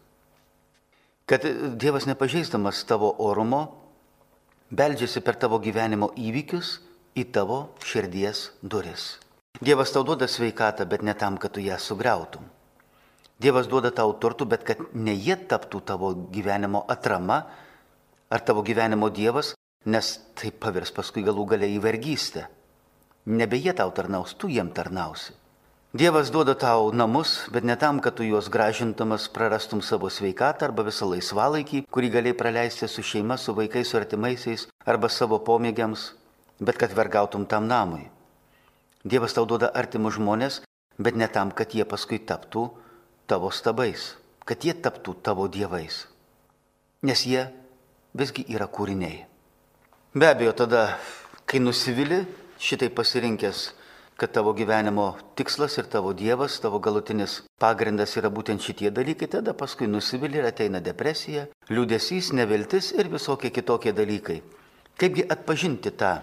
Kad 1.26 1.42
Dievas 1.82 2.06
nepažeisdamas 2.06 2.84
tavo 2.86 3.08
orumo, 3.18 3.64
beldžiasi 4.70 5.24
per 5.26 5.40
tavo 5.42 5.58
gyvenimo 5.58 6.12
įvykius 6.14 6.76
į 7.18 7.24
tavo 7.34 7.58
širdies 7.82 8.52
duris. 8.62 9.06
Dievas 9.58 9.90
tau 9.96 10.04
duoda 10.06 10.28
sveikatą, 10.30 10.86
bet 10.86 11.02
ne 11.02 11.16
tam, 11.18 11.40
kad 11.42 11.56
tu 11.56 11.64
ją 11.66 11.80
sugriautum. 11.82 12.46
Dievas 13.42 13.66
duoda 13.72 13.90
tau 13.90 14.14
turtų, 14.22 14.46
bet 14.52 14.68
kad 14.68 14.84
ne 14.94 15.16
jie 15.18 15.34
taptų 15.50 15.82
tavo 15.90 16.12
gyvenimo 16.14 16.84
atrama 16.94 17.40
ar 18.30 18.46
tavo 18.46 18.62
gyvenimo 18.62 19.10
Dievas, 19.10 19.56
nes 19.86 20.12
tai 20.38 20.52
pavirs 20.54 20.94
paskui 20.94 21.26
galų 21.26 21.48
galę 21.56 21.72
į 21.74 21.82
vergystę. 21.82 22.46
Nebe 23.26 23.58
jie 23.58 23.74
tau 23.74 23.90
tarnaus, 23.90 24.38
tu 24.38 24.46
jiem 24.52 24.70
tarnausi. 24.70 25.34
Dievas 25.96 26.28
duoda 26.28 26.58
tau 26.60 26.92
namus, 26.92 27.48
bet 27.48 27.64
ne 27.64 27.76
tam, 27.80 28.02
kad 28.04 28.18
tu 28.20 28.24
juos 28.28 28.50
gražintamas 28.52 29.30
prarastum 29.32 29.80
savo 29.80 30.10
sveikatą 30.12 30.68
arba 30.68 30.84
visą 30.84 31.06
laisvalaikį, 31.08 31.86
kurį 31.88 32.10
galėjai 32.12 32.36
praleisti 32.36 32.90
su 32.92 33.00
šeima, 33.00 33.38
su 33.40 33.54
vaikais, 33.56 33.88
su 33.88 33.96
artimaisiais 33.96 34.66
arba 34.84 35.08
savo 35.08 35.40
pomėgiams, 35.40 36.10
bet 36.60 36.76
kad 36.82 36.92
vergautum 36.92 37.46
tam 37.48 37.70
namui. 37.72 38.10
Dievas 39.08 39.38
tau 39.38 39.48
duoda 39.48 39.70
artimus 39.72 40.18
žmonės, 40.18 40.58
bet 41.00 41.16
ne 41.16 41.30
tam, 41.32 41.56
kad 41.56 41.72
jie 41.72 41.88
paskui 41.88 42.20
taptų 42.20 42.66
tavo 43.32 43.54
stabais, 43.56 44.18
kad 44.44 44.68
jie 44.68 44.76
taptų 44.76 45.16
tavo 45.24 45.48
dievais. 45.48 46.10
Nes 47.08 47.24
jie 47.24 47.48
visgi 48.12 48.44
yra 48.52 48.68
kūriniai. 48.68 49.24
Be 50.12 50.28
abejo, 50.28 50.58
tada, 50.66 51.00
kai 51.48 51.64
nusivili 51.64 52.26
šitai 52.60 52.92
pasirinkęs, 52.92 53.70
kad 54.18 54.32
tavo 54.32 54.54
gyvenimo 54.56 55.10
tikslas 55.36 55.78
ir 55.78 55.90
tavo 55.92 56.14
dievas, 56.14 56.60
tavo 56.64 56.80
galutinis 56.80 57.42
pagrindas 57.60 58.16
yra 58.20 58.32
būtent 58.32 58.64
šitie 58.64 58.92
dalykai, 58.92 59.28
tada 59.28 59.54
paskui 59.54 59.90
nusivili 59.92 60.40
ir 60.40 60.48
ateina 60.52 60.80
depresija, 60.80 61.50
liūdėsys, 61.70 62.32
neviltis 62.34 62.94
ir 62.96 63.12
visokie 63.12 63.52
kitokie 63.52 63.94
dalykai. 63.94 64.40
Kaipgi 64.96 65.28
atpažinti 65.28 65.92
tą 65.92 66.16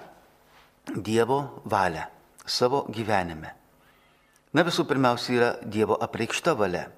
Dievo 0.97 1.63
valią? 1.65 2.09
savo 2.47 2.85
gyvenime. 2.91 3.55
Na 4.53 4.65
visų 4.67 4.85
pirmiausia 4.89 5.35
yra 5.37 5.51
Dievo 5.65 5.97
apreikšta 6.03 6.55
valia. 6.59 6.89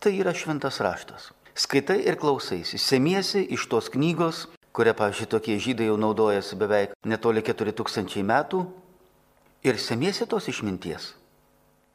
Tai 0.00 0.12
yra 0.12 0.34
šventas 0.34 0.80
raštas. 0.82 1.30
Skaitai 1.56 2.02
ir 2.04 2.18
klausaisi, 2.20 2.78
semiesi 2.78 3.46
iš 3.54 3.64
tos 3.70 3.88
knygos, 3.92 4.46
kurią, 4.76 4.92
pavyzdžiui, 4.98 5.28
tokie 5.32 5.56
žydai 5.62 5.86
jau 5.88 5.96
naudojasi 5.96 6.58
beveik 6.60 6.92
netoli 7.08 7.40
4000 7.40 8.24
metų, 8.26 8.66
ir 9.64 9.78
semiesi 9.78 10.26
tos 10.26 10.48
išminties. 10.48 11.14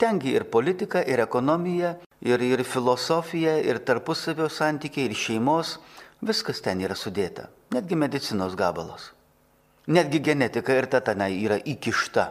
Tengi 0.02 0.34
ir 0.34 0.48
politika, 0.50 1.04
ir 1.06 1.22
ekonomija, 1.22 1.96
ir, 2.26 2.42
ir 2.42 2.64
filosofija, 2.66 3.60
ir 3.62 3.84
tarpusavio 3.86 4.50
santykiai, 4.50 5.10
ir 5.10 5.18
šeimos, 5.18 5.76
viskas 6.26 6.62
ten 6.66 6.82
yra 6.82 6.98
sudėta. 6.98 7.52
Netgi 7.72 7.98
medicinos 7.98 8.58
gabalas. 8.58 9.12
Netgi 9.88 10.22
genetika 10.26 10.74
ir 10.78 10.88
ta 10.90 11.04
tenai 11.06 11.36
yra 11.44 11.60
įkišta. 11.62 12.26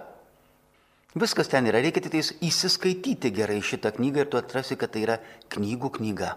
Viskas 1.19 1.51
ten 1.51 1.67
yra, 1.67 1.81
reikia 1.83 2.03
tik 2.05 2.19
įsiskaityti 2.47 3.33
gerai 3.35 3.59
šitą 3.67 3.91
knygą 3.97 4.25
ir 4.25 4.29
tu 4.31 4.39
atrasi, 4.39 4.77
kad 4.79 4.95
tai 4.95 5.03
yra 5.07 5.17
knygų 5.51 5.91
knyga. 5.99 6.37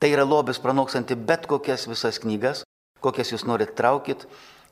Tai 0.00 0.10
yra 0.12 0.24
lobis 0.28 0.60
pranoksanti 0.60 1.16
bet 1.16 1.44
kokias 1.48 1.86
visas 1.88 2.20
knygas, 2.20 2.64
kokias 3.00 3.32
jūs 3.32 3.46
norit 3.48 3.72
traukit, 3.78 4.26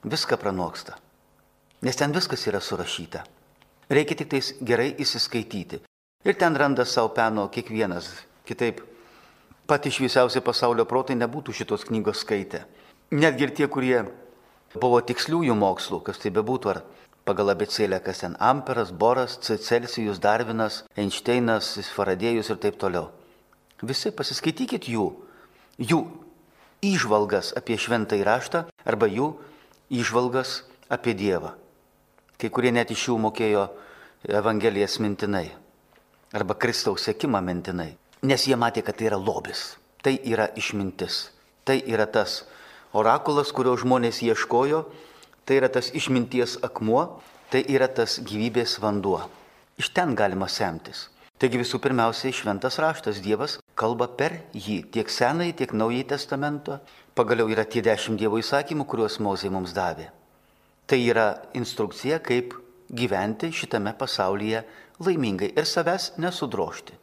viską 0.05 0.37
pranoksta. 0.41 0.99
Nes 1.81 1.97
ten 1.97 2.13
viskas 2.13 2.45
yra 2.47 2.61
surašyta. 2.61 3.25
Reikia 3.91 4.19
tik 4.21 4.29
tais 4.31 4.53
gerai 4.61 4.93
įsiskaityti. 5.01 5.81
Ir 6.29 6.37
ten 6.37 6.57
randa 6.57 6.85
savo 6.85 7.09
peno 7.17 7.47
kiekvienas. 7.49 8.11
Kitaip, 8.45 8.83
pati 9.67 9.89
šviesiausia 9.89 10.43
pasaulio 10.45 10.85
protai 10.85 11.17
nebūtų 11.17 11.55
šitos 11.57 11.87
knygos 11.89 12.21
skaitę. 12.27 12.67
Netgi 13.11 13.47
ir 13.47 13.55
tie, 13.57 13.69
kurie 13.73 14.03
buvo 14.75 15.01
tiksliųjų 15.01 15.57
mokslų, 15.57 16.03
kas 16.05 16.21
tai 16.21 16.35
bebūtų, 16.37 16.75
ar 16.75 16.83
pagal 17.25 17.55
abecėlę, 17.55 18.03
kas 18.05 18.21
ten 18.27 18.37
Amperas, 18.39 18.93
Boras, 18.93 19.39
Celsijus, 19.41 20.21
Darvinas, 20.21 20.83
Einšteinas, 21.01 21.73
Faradėjus 21.97 22.53
ir 22.53 22.61
taip 22.61 22.77
toliau. 22.83 23.09
Visi 23.81 24.13
pasiskaitykit 24.13 24.91
jų, 24.93 25.07
jų 25.81 26.03
įžvalgas 26.85 27.55
apie 27.57 27.81
šventąjį 27.81 28.29
raštą 28.29 28.65
arba 28.85 29.09
jų 29.09 29.33
įžvalgas 29.89 30.61
apie 30.93 31.17
Dievą. 31.17 31.55
Kai 32.41 32.49
kurie 32.49 32.73
net 32.73 32.91
iš 32.91 33.11
jų 33.11 33.19
mokėjo 33.21 33.67
Evangelijas 34.29 34.99
mintinai 35.01 35.51
arba 36.33 36.55
Kristaus 36.55 37.05
sekimą 37.05 37.41
mintinai, 37.45 37.91
nes 38.23 38.47
jie 38.47 38.57
matė, 38.57 38.85
kad 38.87 38.97
tai 38.97 39.11
yra 39.11 39.19
lobis, 39.21 39.75
tai 40.01 40.15
yra 40.25 40.49
išmintis, 40.57 41.29
tai 41.69 41.81
yra 41.85 42.07
tas 42.07 42.45
orakulas, 42.97 43.53
kurio 43.53 43.77
žmonės 43.81 44.23
ieškojo 44.25 44.85
Tai 45.51 45.57
yra 45.59 45.67
tas 45.67 45.89
išminties 45.91 46.61
akmuo, 46.63 47.01
tai 47.51 47.65
yra 47.75 47.89
tas 47.91 48.21
gyvybės 48.23 48.77
vanduo. 48.79 49.25
Iš 49.83 49.89
ten 49.97 50.13
galima 50.15 50.47
semtis. 50.47 51.09
Taigi 51.43 51.59
visų 51.59 51.81
pirmiausiai 51.83 52.31
šventas 52.37 52.77
raštas 52.79 53.19
Dievas 53.25 53.57
kalba 53.75 54.07
per 54.07 54.37
jį 54.55 54.77
tiek 54.95 55.11
Senąjį, 55.11 55.57
tiek 55.59 55.75
Naująjį 55.75 56.07
testamentą. 56.13 56.79
Pagaliau 57.19 57.51
yra 57.51 57.65
tie 57.67 57.83
dešimt 57.83 58.21
Dievo 58.23 58.39
įsakymų, 58.39 58.87
kuriuos 58.87 59.19
Mozė 59.25 59.51
mums 59.51 59.75
davė. 59.75 60.07
Tai 60.91 60.99
yra 61.07 61.29
instrukcija, 61.55 62.19
kaip 62.19 62.57
gyventi 62.91 63.53
šitame 63.55 63.93
pasaulyje 63.99 64.65
laimingai 65.07 65.53
ir 65.55 65.69
savęs 65.69 66.17
nesudrošti. 66.19 66.97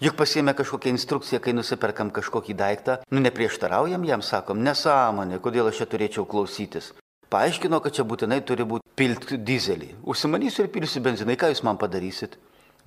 Juk 0.00 0.16
pasiemė 0.16 0.54
kažkokią 0.56 0.94
instrukciją, 0.94 1.42
kai 1.44 1.52
nusiperkam 1.52 2.08
kažkokį 2.16 2.56
daiktą, 2.56 2.96
nu 3.12 3.20
neprieštaraujam 3.20 4.08
jam, 4.08 4.24
sakom, 4.24 4.64
nesąmonė, 4.64 5.42
kodėl 5.44 5.68
aš 5.68 5.82
čia 5.82 5.90
turėčiau 5.92 6.24
klausytis 6.24 6.94
paaiškino, 7.30 7.80
kad 7.82 7.94
čia 7.94 8.06
būtinai 8.06 8.40
turi 8.46 8.66
būti 8.66 8.90
pilti 8.98 9.38
dizelį. 9.38 9.92
Užsimanysiu 10.10 10.66
ir 10.66 10.72
pilsiu 10.74 11.02
benzinai, 11.04 11.38
ką 11.38 11.52
jūs 11.52 11.62
man 11.66 11.78
padarysit? 11.80 12.36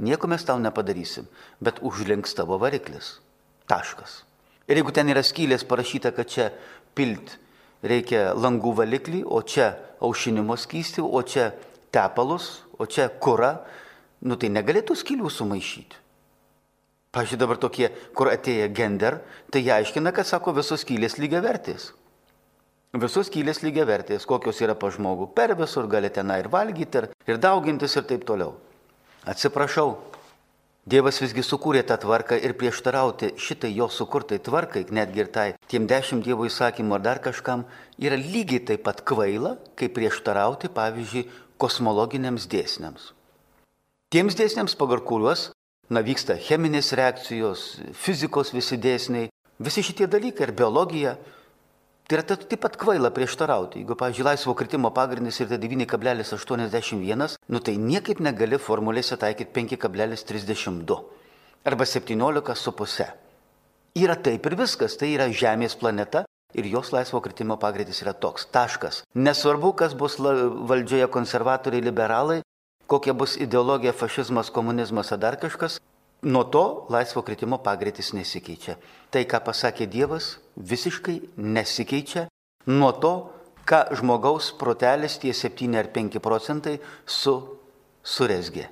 Nieko 0.04 0.28
mes 0.28 0.44
tau 0.44 0.60
nepadarysim, 0.60 1.28
bet 1.64 1.80
užlinks 1.86 2.36
tavo 2.36 2.58
variklis. 2.62 3.18
Taškas. 3.70 4.24
Ir 4.68 4.80
jeigu 4.80 4.94
ten 4.96 5.12
yra 5.12 5.24
skylės 5.24 5.66
parašyta, 5.68 6.12
kad 6.16 6.30
čia 6.30 6.50
pilt 6.98 7.38
reikia 7.84 8.32
langų 8.34 8.74
valiklį, 8.80 9.24
o 9.28 9.42
čia 9.44 9.74
aušinimo 10.04 10.56
skysti, 10.60 11.04
o 11.04 11.22
čia 11.22 11.52
tepalus, 11.94 12.64
o 12.80 12.88
čia 12.90 13.10
kura, 13.10 13.58
nu 14.24 14.40
tai 14.40 14.50
negalėtų 14.54 14.96
skylių 14.98 15.32
sumaišyti. 15.32 16.00
Pavyzdžiui, 17.14 17.38
dabar 17.38 17.60
tokie, 17.62 17.92
kur 18.18 18.32
atėję 18.32 18.72
gender, 18.74 19.20
tai 19.54 19.62
jie 19.62 19.76
aiškina, 19.76 20.10
kad 20.16 20.26
sako 20.26 20.56
visos 20.58 20.82
skylės 20.82 21.20
lygiai 21.22 21.44
vertės. 21.46 21.92
Visos 22.98 23.30
kylės 23.34 23.62
lygiai 23.62 23.86
vertės, 23.90 24.26
kokios 24.30 24.62
yra 24.62 24.74
pa 24.78 24.90
žmogų. 24.94 25.28
Per 25.38 25.54
visur 25.58 25.86
gali 25.90 26.10
tenai 26.14 26.40
ir 26.42 26.50
valgyti, 26.54 27.04
ir, 27.04 27.08
ir 27.30 27.40
daugintis 27.42 27.94
ir 27.98 28.08
taip 28.10 28.26
toliau. 28.26 28.56
Atsiprašau, 29.30 29.94
Dievas 30.84 31.22
visgi 31.24 31.40
sukūrė 31.48 31.80
tą 31.88 31.96
tvarką 31.96 32.36
ir 32.44 32.58
prieštarauti 32.60 33.30
šitai 33.40 33.70
jo 33.72 33.86
sukurtai 33.88 34.42
tvarkai, 34.44 34.82
netgi 34.92 35.22
ir 35.24 35.30
tai 35.32 35.46
tiem 35.72 35.86
dešimt 35.88 36.26
Dievo 36.26 36.44
įsakymų 36.44 36.98
ar 36.98 37.04
dar 37.06 37.22
kažkam, 37.24 37.64
yra 37.96 38.18
lygiai 38.20 38.60
taip 38.68 38.84
pat 38.84 39.00
kvaila, 39.08 39.56
kaip 39.80 39.96
prieštarauti, 39.96 40.68
pavyzdžiui, 40.76 41.30
kosmologiniams 41.56 42.50
dėsniams. 42.52 43.14
Tiems 44.12 44.36
dėsniams, 44.36 44.76
pagal 44.76 45.00
kuriuos, 45.08 45.54
na, 45.88 46.04
vyksta 46.04 46.36
cheminės 46.36 46.92
reakcijos, 47.00 47.64
fizikos 47.96 48.52
visi 48.52 48.76
dėsniai, 48.76 49.32
visi 49.64 49.86
šitie 49.88 50.10
dalykai 50.12 50.50
ir 50.50 50.56
biologija, 50.60 51.16
Tai 52.04 52.18
yra 52.20 52.24
taip 52.36 52.60
pat 52.60 52.76
kvaila 52.76 53.14
prieštarauti. 53.16 53.80
Jeigu, 53.80 53.96
pavyzdžiui, 53.96 54.26
laisvo 54.28 54.54
kritimo 54.60 54.90
pagrindas 54.92 55.40
yra 55.40 55.56
9,81, 55.56 57.38
nu 57.48 57.62
tai 57.64 57.78
niekaip 57.80 58.20
negali 58.20 58.60
formulėse 58.60 59.16
taikyti 59.22 59.56
5,32 59.56 60.98
arba 61.64 61.88
17,5. 61.88 63.08
Yra 64.04 64.18
taip 64.20 64.50
ir 64.50 64.58
viskas, 64.60 64.98
tai 65.00 65.14
yra 65.14 65.30
Žemės 65.32 65.78
planeta 65.80 66.26
ir 66.54 66.68
jos 66.68 66.92
laisvo 66.92 67.22
kritimo 67.24 67.56
pagreitis 67.62 68.04
yra 68.04 68.12
toks. 68.12 68.50
Taškas. 68.52 69.04
Nesvarbu, 69.16 69.72
kas 69.80 69.96
bus 69.96 70.20
valdžioje 70.20 71.08
konservatoriai, 71.14 71.88
liberalai, 71.88 72.42
kokia 72.92 73.16
bus 73.16 73.38
ideologija, 73.40 73.96
fašizmas, 73.96 74.52
komunizmas 74.52 75.16
ar 75.16 75.24
dar 75.24 75.40
kažkas, 75.40 75.80
Nuo 76.24 76.44
to 76.44 76.88
laisvo 76.90 77.22
kritimo 77.22 77.58
pagreitis 77.60 78.14
nesikeičia. 78.16 78.78
Tai, 79.14 79.22
ką 79.30 79.44
pasakė 79.46 79.86
Dievas, 79.94 80.40
visiškai 80.58 81.20
nesikeičia 81.38 82.26
nuo 82.66 82.90
to, 82.98 83.14
ką 83.70 83.84
žmogaus 84.00 84.48
protelis 84.58 85.20
tie 85.22 85.36
7 85.38 85.78
ar 85.78 85.92
5 85.94 86.18
procentai 86.24 86.80
su, 87.06 87.36
suresgė. 88.02 88.66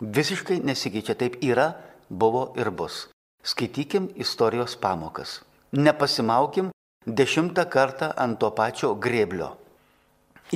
Visiškai 0.00 0.62
nesikeičia. 0.64 1.14
Taip 1.20 1.36
yra, 1.44 1.74
buvo 2.08 2.48
ir 2.56 2.72
bus. 2.72 3.06
Skaitykim 3.44 4.08
istorijos 4.16 4.78
pamokas. 4.80 5.42
Nepasimaukim 5.76 6.72
dešimtą 7.06 7.68
kartą 7.68 8.14
ant 8.16 8.40
to 8.40 8.48
pačio 8.56 8.94
grėblio. 8.96 9.52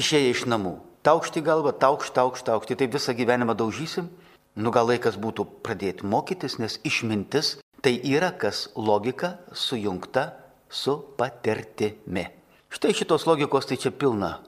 Išėję 0.01 0.33
iš 0.33 0.47
namų. 0.49 0.79
Taukšti 1.05 1.45
galvą, 1.45 1.77
taukšti, 1.77 2.17
taukšti, 2.17 2.49
taukšti. 2.49 2.79
Tai 2.81 2.89
visą 2.97 3.13
gyvenimą 3.13 3.55
daužysim 3.55 4.09
Nu 4.57 4.73
gal 4.73 4.89
laikas 4.89 5.19
būtų 5.21 5.45
pradėti 5.67 6.07
mokytis, 6.09 6.57
nes 6.57 6.79
išmintis 6.89 7.59
tai 7.87 8.01
yra 8.03 8.33
kas 8.35 8.65
logika 8.75 9.37
sujungta 9.55 10.33
su 10.69 11.15
patirtimi. 11.17 12.25
Štai 12.69 12.91
šitos 12.91 13.29
logikos 13.31 13.69
tai 13.71 13.77
čia 13.79 13.93
pilna. 13.95 14.41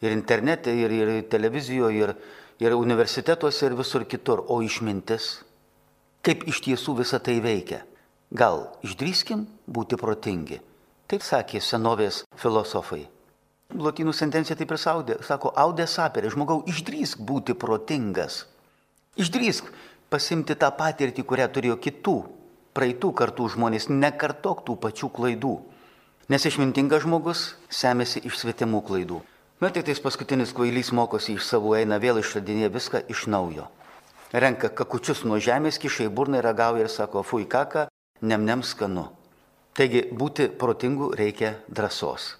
Ir 0.00 0.14
internete, 0.14 0.72
ir, 0.72 0.94
ir 0.96 1.10
televizijoje, 1.28 1.98
ir, 2.00 2.14
ir 2.64 2.72
universitetuose, 2.72 3.66
ir 3.68 3.76
visur 3.76 4.06
kitur. 4.08 4.40
O 4.48 4.62
išmintis, 4.64 5.26
kaip 6.24 6.46
iš 6.48 6.62
tiesų 6.64 6.94
visa 7.02 7.20
tai 7.20 7.36
veikia. 7.44 7.82
Gal 8.32 8.64
išdrįskim 8.80 9.44
būti 9.68 10.00
protingi. 10.00 10.62
Taip 11.12 11.28
sakė 11.28 11.60
senovės 11.60 12.22
filosofai. 12.40 13.02
Lotynų 13.76 14.16
sentencija 14.16 14.56
taip 14.56 14.72
ir 14.72 14.80
saudė, 14.80 15.18
sako, 15.28 15.52
audė 15.52 15.84
saperė, 15.84 16.32
žmogau, 16.32 16.62
išdrįsk 16.64 17.20
būti 17.20 17.52
protingas. 17.52 18.46
Išdrįsk 19.20 19.68
pasimti 20.08 20.56
tą 20.56 20.72
patirtį, 20.72 21.28
kurią 21.28 21.52
turėjo 21.52 21.76
kitų, 21.84 22.18
praeitų 22.76 23.12
kartų 23.20 23.48
žmonės, 23.54 23.88
nekartok 23.88 24.64
tų 24.66 24.76
pačių 24.82 25.10
klaidų. 25.14 25.54
Nes 26.28 26.44
išmintingas 26.44 27.04
žmogus 27.06 27.42
semėsi 27.72 28.22
iš 28.28 28.40
svetimų 28.42 28.82
klaidų. 28.88 29.22
Bet 29.58 29.74
tik 29.74 29.88
tais 29.88 30.02
paskutinis 30.02 30.52
kvailys 30.54 30.92
mokosi 30.92 31.34
iš 31.38 31.46
savo, 31.48 31.72
eina 31.74 31.98
vėl 31.98 32.20
išradinė 32.20 32.68
viską 32.74 33.02
iš 33.10 33.26
naujo. 33.32 33.66
Renka 34.32 34.68
kakučius 34.68 35.24
nuo 35.24 35.40
žemės, 35.40 35.80
kišai 35.80 36.10
burnai 36.12 36.42
ragauja 36.44 36.84
ir 36.84 36.92
sako, 36.92 37.24
fui 37.24 37.48
kaka, 37.48 37.88
nem 38.20 38.44
nem 38.44 38.62
skanu. 38.62 39.08
Taigi 39.74 40.04
būti 40.12 40.50
protingu 40.60 41.14
reikia 41.16 41.56
drąsos. 41.68 42.36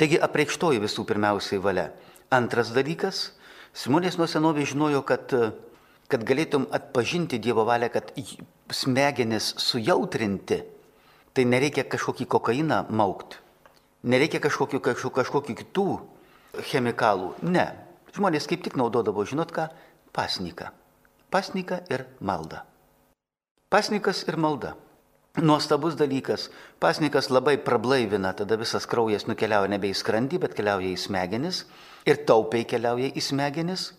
Taigi 0.00 0.18
apreikštoji 0.18 0.80
visų 0.82 1.04
pirmiausiai 1.06 1.60
valia. 1.62 1.90
Antras 2.32 2.72
dalykas, 2.72 3.32
Simonės 3.72 4.18
nuo 4.20 4.26
senovės 4.28 4.74
žinojo, 4.74 5.00
kad 5.08 5.32
kad 6.10 6.24
galėtum 6.28 6.66
atpažinti 6.74 7.40
Dievo 7.42 7.64
valią, 7.68 7.90
kad 7.92 8.10
smegenis 8.72 9.52
sujautrinti, 9.62 10.62
tai 11.32 11.44
nereikia 11.48 11.84
kažkokį 11.88 12.26
kokainą 12.34 12.82
maukti, 12.90 13.38
nereikia 14.02 14.42
kažkokių, 14.42 14.82
kažkokių, 14.88 15.14
kažkokių 15.20 15.56
kitų 15.62 15.86
chemikalų. 16.68 17.32
Ne. 17.48 17.70
Žmonės 18.12 18.48
kaip 18.48 18.60
tik 18.64 18.76
naudodavo, 18.76 19.24
žinot 19.24 19.54
ką, 19.56 19.70
pasniką. 20.12 20.68
Pasniką 21.32 21.80
ir 21.88 22.04
maldą. 22.20 22.60
Pasnikas 23.72 24.26
ir 24.28 24.36
malda. 24.36 24.74
Nuostabus 25.40 25.96
dalykas. 25.96 26.50
Pasnikas 26.76 27.30
labai 27.32 27.56
prablaivina, 27.56 28.34
tada 28.36 28.58
visas 28.60 28.84
kraujas 28.84 29.24
nukeliauja 29.24 29.70
nebe 29.72 29.88
į 29.88 29.96
skrandį, 29.96 30.42
bet 30.42 30.52
keliauja 30.58 30.90
į 30.92 30.98
smegenis 31.00 31.62
ir 32.04 32.20
taupiai 32.28 32.66
keliauja 32.68 33.08
į 33.16 33.22
smegenis, 33.24 33.92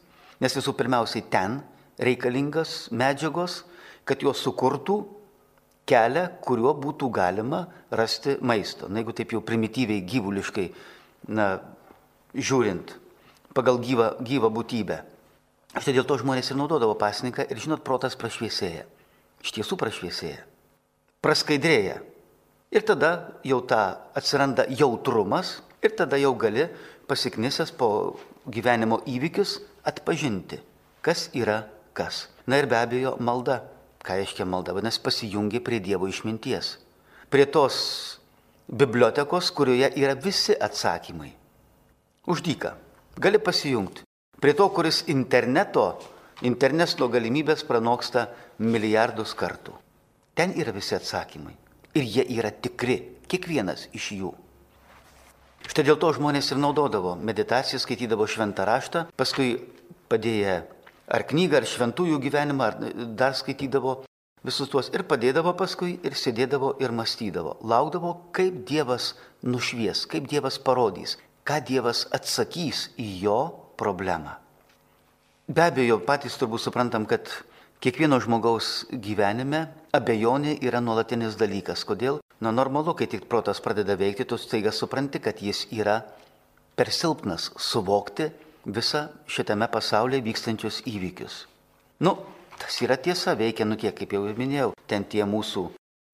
nes 0.44 0.54
visų 0.54 0.76
pirmiausiai 0.78 1.26
ten 1.34 1.64
reikalingas 2.00 2.90
medžiagos, 2.92 3.64
kad 4.08 4.24
jos 4.24 4.42
sukurtų 4.44 4.98
kelią, 5.90 6.28
kuriuo 6.44 6.74
būtų 6.80 7.10
galima 7.14 7.66
rasti 7.92 8.38
maisto. 8.42 8.90
Na, 8.90 9.02
jeigu 9.02 9.16
taip 9.16 9.34
jau 9.36 9.42
primityviai, 9.44 10.04
gyvuliškai, 10.08 10.68
na, 11.32 11.48
žiūrint, 12.34 12.96
pagal 13.56 13.80
gyvą, 13.84 14.14
gyvą 14.24 14.50
būtybę. 14.54 15.02
Štai 15.74 15.96
dėl 15.96 16.06
to 16.08 16.20
žmonės 16.22 16.52
ir 16.52 16.60
naudodavo 16.60 16.96
pasninką 17.00 17.48
ir, 17.50 17.60
žinot, 17.60 17.84
protas 17.86 18.18
prašviesėja. 18.20 18.86
Iš 19.44 19.56
tiesų 19.58 19.78
prašviesėja. 19.82 20.44
Praskaidrėja. 21.24 22.00
Ir 22.74 22.84
tada 22.86 23.40
jau 23.46 23.60
ta 23.66 24.10
atsiranda 24.18 24.66
jautrumas 24.70 25.60
ir 25.84 25.94
tada 25.98 26.18
jau 26.18 26.34
gali 26.40 26.68
pasiknisęs 27.10 27.74
po 27.78 28.18
gyvenimo 28.50 29.02
įvykius 29.10 29.60
atpažinti, 29.86 30.60
kas 31.06 31.28
yra 31.38 31.64
kas? 31.94 32.28
Na 32.48 32.60
ir 32.60 32.68
be 32.68 32.78
abejo 32.78 33.16
malda. 33.20 33.62
Ką 34.04 34.18
reiškia 34.20 34.46
malda? 34.46 34.74
Vadinasi, 34.76 35.00
pasijungi 35.00 35.62
prie 35.64 35.80
Dievo 35.80 36.10
išminties. 36.12 36.78
Prie 37.32 37.46
tos 37.48 38.20
bibliotekos, 38.68 39.52
kurioje 39.56 39.94
yra 39.96 40.16
visi 40.20 40.56
atsakymai. 40.60 41.32
Uždyka. 42.28 42.76
Gali 43.16 43.40
pasijungti. 43.40 44.04
Prie 44.42 44.54
to, 44.54 44.68
kuris 44.76 45.06
interneto, 45.08 45.86
interneto 46.44 47.08
galimybės 47.08 47.64
pranoksta 47.64 48.28
milijardus 48.60 49.36
kartų. 49.40 49.78
Ten 50.36 50.52
yra 50.60 50.74
visi 50.76 50.98
atsakymai. 50.98 51.56
Ir 51.96 52.04
jie 52.04 52.26
yra 52.38 52.52
tikri. 52.52 53.00
Kiekvienas 53.30 53.88
iš 53.96 54.12
jų. 54.18 54.34
Štai 55.64 55.86
dėl 55.88 55.96
to 55.98 56.10
žmonės 56.14 56.52
ir 56.52 56.60
naudodavo 56.60 57.16
meditaciją, 57.16 57.80
skaitydavo 57.80 58.28
šventą 58.28 58.66
raštą, 58.68 59.06
paskui 59.16 59.56
padėję 60.12 60.58
ar 61.08 61.26
knygą, 61.28 61.60
ar 61.60 61.68
šventųjų 61.68 62.20
gyvenimą, 62.24 62.70
ar 62.70 62.92
dar 63.18 63.36
skaitydavo 63.38 64.02
visus 64.44 64.70
tuos 64.72 64.90
ir 64.94 65.06
padėdavo 65.08 65.54
paskui 65.60 65.98
ir 66.04 66.16
sėdėdavo 66.20 66.76
ir 66.84 66.94
mąstydavo. 66.96 67.58
Laukdavo, 67.64 68.16
kaip 68.36 68.64
Dievas 68.68 69.14
nušvies, 69.44 70.06
kaip 70.12 70.28
Dievas 70.32 70.60
parodys, 70.60 71.18
ką 71.48 71.60
Dievas 71.68 72.06
atsakys 72.16 72.90
į 73.00 73.10
jo 73.24 73.40
problemą. 73.80 74.38
Be 75.48 75.66
abejo, 75.68 76.00
patys 76.04 76.38
turbūt 76.40 76.64
suprantam, 76.64 77.08
kad 77.08 77.28
kiekvieno 77.84 78.20
žmogaus 78.24 78.86
gyvenime 78.92 79.66
abejonė 79.96 80.56
yra 80.64 80.80
nuolatinis 80.80 81.36
dalykas. 81.40 81.84
Kodėl? 81.88 82.22
Na 82.44 82.52
normalu, 82.52 82.96
kai 82.96 83.08
tik 83.12 83.28
protas 83.32 83.60
pradeda 83.64 83.96
veikti, 84.00 84.28
tu 84.28 84.40
staiga 84.40 84.72
supranti, 84.72 85.20
kad 85.24 85.40
jis 85.44 85.66
yra 85.72 86.02
per 86.76 86.92
silpnas 86.92 87.52
suvokti 87.60 88.32
visą 88.66 89.08
šitame 89.28 89.68
pasaulyje 89.68 90.24
vykstančius 90.24 90.82
įvykius. 90.88 91.46
Nu, 92.04 92.18
tas 92.60 92.80
yra 92.82 92.98
tiesa, 92.98 93.36
veikia, 93.36 93.66
nu 93.66 93.78
kiek, 93.80 93.96
kaip 93.98 94.14
jau 94.14 94.24
ir 94.28 94.38
minėjau, 94.40 94.74
ten 94.88 95.04
tie 95.04 95.24
mūsų 95.28 95.70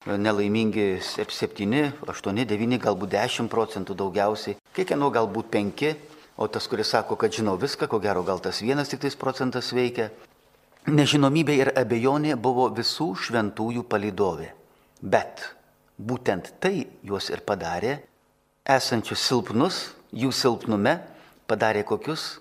nelaimingi 0.07 0.99
7, 1.01 1.91
8, 2.07 2.45
9, 2.47 2.79
galbūt 2.79 3.13
10 3.13 3.49
procentų 3.51 3.95
daugiausiai, 3.99 4.57
kiekvieno 4.73 5.11
galbūt 5.11 5.51
5, 5.51 5.85
o 6.39 6.47
tas, 6.47 6.67
kuris 6.71 6.93
sako, 6.95 7.17
kad 7.19 7.35
žinau 7.35 7.57
viską, 7.59 7.87
ko 7.91 7.99
gero 7.99 8.23
gal 8.23 8.39
tas 8.39 8.61
vienas 8.63 8.89
tik 8.89 9.03
tais 9.03 9.15
procentas 9.19 9.73
veikia. 9.75 10.09
Nežinomybė 10.87 11.55
ir 11.59 11.71
abejonė 11.77 12.37
buvo 12.39 12.69
visų 12.71 13.11
šventųjų 13.27 13.83
palidovė. 13.91 14.53
Bet 15.03 15.43
būtent 15.99 16.53
tai 16.63 16.87
juos 17.03 17.27
ir 17.29 17.43
padarė, 17.45 17.99
esančius 18.63 19.21
silpnus, 19.27 19.89
jų 20.15 20.31
silpnume 20.33 20.95
padarė 21.49 21.83
kokius 21.87 22.37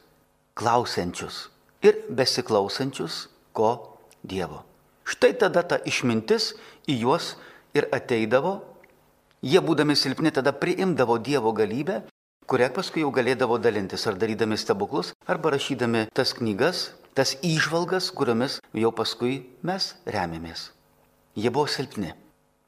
klausiančius 0.59 1.49
ir 1.83 2.03
besiklausančius 2.11 3.29
ko 3.57 3.71
Dievo. 4.29 4.65
Štai 5.09 5.33
tada 5.41 5.63
ta 5.63 5.79
išmintis 5.89 6.53
į 6.91 6.99
juos 7.05 7.37
ir 7.73 7.87
ateidavo, 7.95 8.59
jie 9.41 9.61
būdami 9.63 9.95
silpni 9.97 10.33
tada 10.35 10.53
priimdavo 10.53 11.17
Dievo 11.23 11.55
galybę, 11.57 12.03
kurią 12.51 12.69
paskui 12.75 13.05
jau 13.05 13.13
galėdavo 13.15 13.61
dalintis 13.63 14.07
ar 14.11 14.19
darydami 14.19 14.59
stebuklus, 14.59 15.15
arba 15.27 15.55
rašydami 15.55 16.09
tas 16.13 16.35
knygas, 16.37 16.91
tas 17.15 17.37
įžvalgas, 17.47 18.11
kuriomis 18.11 18.59
jau 18.75 18.93
paskui 18.93 19.47
mes 19.63 19.95
remiamės. 20.05 20.73
Jie 21.39 21.55
buvo 21.55 21.71
silpni. 21.71 22.13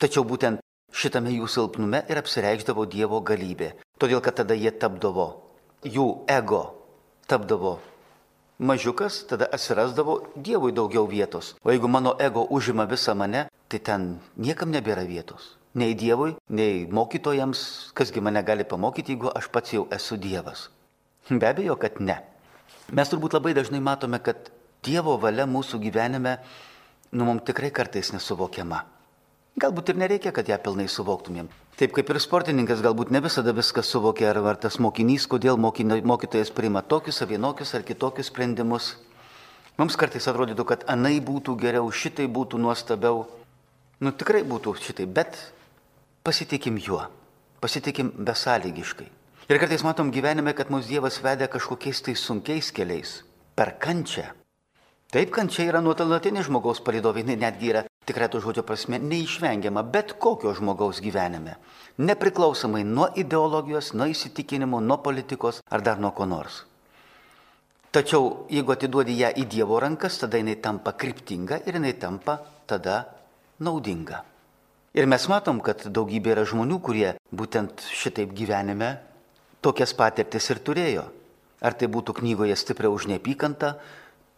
Tačiau 0.01 0.25
būtent 0.25 0.63
šitame 0.95 1.35
jų 1.35 1.51
silpnume 1.51 2.05
ir 2.09 2.23
apsireikždavo 2.23 2.87
Dievo 2.89 3.21
galybė. 3.21 3.75
Todėl, 3.99 4.23
kad 4.25 4.39
tada 4.41 4.55
jie 4.55 4.71
tapdavo 4.71 5.50
jų 5.85 6.25
ego 6.29 6.65
tapdavo 7.31 7.79
mažiukas, 8.61 9.25
tada 9.29 9.49
atsirasdavo 9.53 10.21
Dievui 10.37 10.73
daugiau 10.73 11.07
vietos. 11.09 11.55
O 11.65 11.71
jeigu 11.73 11.89
mano 11.89 12.17
ego 12.21 12.45
užima 12.51 12.87
visą 12.87 13.15
mane, 13.15 13.49
tai 13.69 13.81
ten 13.81 14.21
niekam 14.37 14.71
nebėra 14.71 15.07
vietos. 15.09 15.57
Nei 15.75 15.95
Dievui, 15.95 16.35
nei 16.49 16.87
mokytojams, 16.91 17.93
kasgi 17.95 18.21
mane 18.21 18.43
gali 18.43 18.65
pamokyti, 18.65 19.15
jeigu 19.15 19.31
aš 19.35 19.49
pats 19.49 19.73
jau 19.73 19.87
esu 19.91 20.17
Dievas. 20.17 20.69
Be 21.31 21.47
abejo, 21.47 21.77
kad 21.79 22.01
ne. 22.01 22.19
Mes 22.93 23.09
turbūt 23.09 23.37
labai 23.39 23.55
dažnai 23.55 23.81
matome, 23.81 24.19
kad 24.19 24.51
Dievo 24.83 25.17
valia 25.21 25.47
mūsų 25.47 25.79
gyvenime, 25.81 26.39
nu, 27.13 27.25
mums 27.25 27.47
tikrai 27.47 27.71
kartais 27.71 28.13
nesuvokiama. 28.13 28.83
Galbūt 29.59 29.91
ir 29.91 29.99
nereikia, 29.99 30.31
kad 30.33 30.47
ją 30.49 30.57
pilnai 30.63 30.87
suvoktumėm. 30.89 31.49
Taip 31.81 31.95
kaip 31.97 32.11
ir 32.13 32.19
sportininkas 32.23 32.83
galbūt 32.85 33.11
ne 33.11 33.23
visada 33.25 33.55
viską 33.57 33.83
suvokia, 33.83 34.31
ar, 34.31 34.39
ar 34.53 34.59
tas 34.61 34.79
mokinys, 34.79 35.27
kodėl 35.27 35.59
mokytojas 35.59 36.53
priima 36.55 36.83
tokius 36.87 37.23
ar 37.25 37.31
vienokius 37.33 37.75
ar 37.75 37.83
kitokius 37.83 38.31
sprendimus. 38.31 38.95
Mums 39.81 39.97
kartais 39.97 40.29
atrodytų, 40.29 40.67
kad 40.69 40.85
anai 40.93 41.19
būtų 41.25 41.57
geriau, 41.59 41.91
šitai 41.91 42.29
būtų 42.29 42.61
nuostabiau. 42.61 43.25
Nu 44.01 44.13
tikrai 44.13 44.45
būtų 44.47 44.77
šitai, 44.77 45.09
bet 45.09 45.37
pasitikim 46.23 46.79
juo, 46.79 47.03
pasitikim 47.65 48.13
besąlygiškai. 48.17 49.09
Ir 49.51 49.59
kartais 49.59 49.83
matom 49.83 50.13
gyvenime, 50.15 50.55
kad 50.55 50.71
mūsų 50.71 50.95
Dievas 50.95 51.19
vedė 51.25 51.51
kažkokiais 51.51 52.05
tai 52.07 52.15
sunkiais 52.15 52.71
keliais, 52.71 53.23
per 53.59 53.75
kančią. 53.83 54.29
Taip, 55.11 55.33
kančia 55.35 55.67
yra 55.67 55.81
nuotolatinė 55.83 56.45
žmogaus 56.47 56.85
palidovė, 56.87 57.25
jinai 57.25 57.41
netgi 57.49 57.73
yra 57.73 57.89
tikrai 58.11 58.29
to 58.29 58.41
žodžio 58.43 58.65
prasme 58.67 58.99
neišvengiama 58.99 59.83
bet 59.83 60.17
kokio 60.19 60.55
žmogaus 60.55 60.99
gyvenime, 61.05 61.55
nepriklausomai 61.99 62.83
nuo 62.85 63.07
ideologijos, 63.15 63.93
nuo 63.95 64.09
įsitikinimų, 64.11 64.81
nuo 64.83 64.99
politikos 65.05 65.63
ar 65.71 65.85
dar 65.87 66.03
nuo 66.03 66.11
ko 66.17 66.27
nors. 66.27 66.65
Tačiau 67.91 68.47
jeigu 68.51 68.75
atiduodi 68.75 69.17
ją 69.19 69.31
į 69.35 69.47
Dievo 69.51 69.79
rankas, 69.83 70.19
tada 70.23 70.39
jinai 70.39 70.57
tampa 70.63 70.93
kryptinga 70.95 71.63
ir 71.67 71.79
jinai 71.79 71.95
tampa 71.99 72.39
tada 72.67 73.05
naudinga. 73.59 74.25
Ir 74.95 75.07
mes 75.07 75.27
matom, 75.31 75.61
kad 75.63 75.87
daugybė 75.87 76.35
yra 76.35 76.45
žmonių, 76.47 76.79
kurie 76.83 77.09
būtent 77.31 77.83
šitaip 77.95 78.35
gyvenime 78.35 78.97
tokias 79.63 79.95
patirtis 79.95 80.51
ir 80.51 80.63
turėjo. 80.67 81.07
Ar 81.63 81.75
tai 81.79 81.87
būtų 81.93 82.15
knygoje 82.19 82.57
stipriau 82.57 82.95
už 82.97 83.07
neapykantą, 83.11 83.75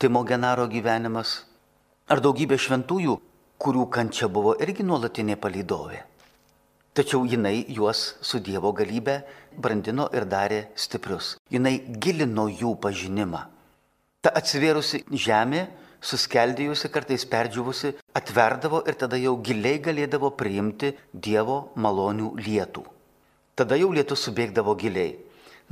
Timo 0.02 0.24
Genaro 0.26 0.64
gyvenimas, 0.66 1.44
ar 2.10 2.18
daugybė 2.24 2.56
šventųjų, 2.58 3.20
kurių 3.62 3.86
kančia 3.94 4.28
buvo 4.28 4.54
irgi 4.64 4.86
nuolatinė 4.86 5.38
palydovė. 5.42 6.00
Tačiau 6.92 7.24
jinai 7.24 7.64
juos 7.72 8.02
su 8.20 8.40
Dievo 8.44 8.72
galybė 8.76 9.20
brandino 9.56 10.08
ir 10.12 10.26
darė 10.28 10.62
stiprius. 10.76 11.36
Jinai 11.50 11.78
gilino 12.04 12.48
jų 12.52 12.74
pažinimą. 12.82 13.46
Ta 14.22 14.34
atsivėrusi 14.38 15.04
žemė, 15.26 15.66
suskeldėjusi, 16.04 16.90
kartais 16.92 17.24
perdžiuvusi, 17.24 17.94
atverdavo 18.18 18.82
ir 18.84 18.98
tada 19.00 19.20
jau 19.20 19.38
giliai 19.40 19.78
galėdavo 19.80 20.34
priimti 20.36 20.92
Dievo 21.14 21.62
malonių 21.76 22.34
lietų 22.42 22.84
tada 23.62 23.76
jau 23.76 23.92
lietus 23.92 24.24
subėgdavo 24.26 24.74
giliai. 24.78 25.16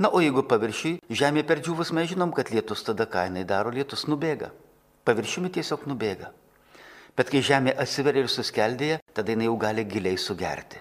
Na, 0.01 0.09
o 0.09 0.21
jeigu 0.23 0.43
paviršiui 0.47 0.99
žemė 1.13 1.43
perdžiūvus, 1.47 1.91
mes 1.93 2.09
žinom, 2.13 2.31
kad 2.33 2.49
lietus 2.53 2.85
tada 2.87 3.05
ką 3.09 3.27
jinai 3.27 3.43
daro, 3.47 3.73
lietus 3.73 4.07
nubėga. 4.09 4.51
Paviršiumi 5.05 5.51
tiesiog 5.53 5.83
nubėga. 5.89 6.31
Bet 7.17 7.31
kai 7.33 7.41
žemė 7.43 7.75
atsiveria 7.79 8.23
ir 8.23 8.31
suskeldėja, 8.31 9.01
tada 9.13 9.33
jinai 9.33 9.49
jau 9.49 9.57
gali 9.59 9.83
giliai 9.85 10.17
sugerti. 10.19 10.79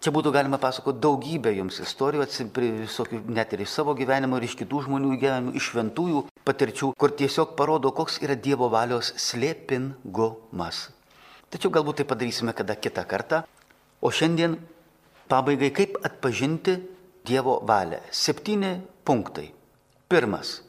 Čia 0.00 0.14
būtų 0.16 0.30
galima 0.32 0.56
pasakoti 0.56 1.02
daugybę 1.04 1.50
jums 1.52 1.76
istorijų, 1.84 2.24
visokių, 2.56 3.18
net 3.36 3.52
ir 3.52 3.66
iš 3.66 3.74
savo 3.74 3.92
gyvenimo, 3.98 4.38
ir 4.40 4.46
iš 4.46 4.54
kitų 4.56 4.86
žmonių 4.86 5.10
gyvenimų, 5.20 5.52
iš 5.60 5.66
šventųjų 5.74 6.22
patirčių, 6.48 6.94
kur 6.96 7.12
tiesiog 7.12 7.52
parodo, 7.58 7.92
koks 7.92 8.16
yra 8.24 8.32
Dievo 8.32 8.70
valios 8.72 9.12
slėpingumas. 9.20 10.86
Tačiau 11.52 11.72
galbūt 11.74 12.00
tai 12.00 12.06
padarysime 12.08 12.54
kada 12.56 12.78
kitą 12.80 13.04
kartą. 13.04 13.42
O 14.00 14.08
šiandien 14.08 14.56
Pabaigai, 15.28 15.68
kaip 15.76 16.00
atpažinti 16.00 16.78
Dievo 17.28 17.58
valią. 17.68 18.00
Septyni 18.08 18.78
punktai. 19.04 19.50
Pirmas, 20.08 20.62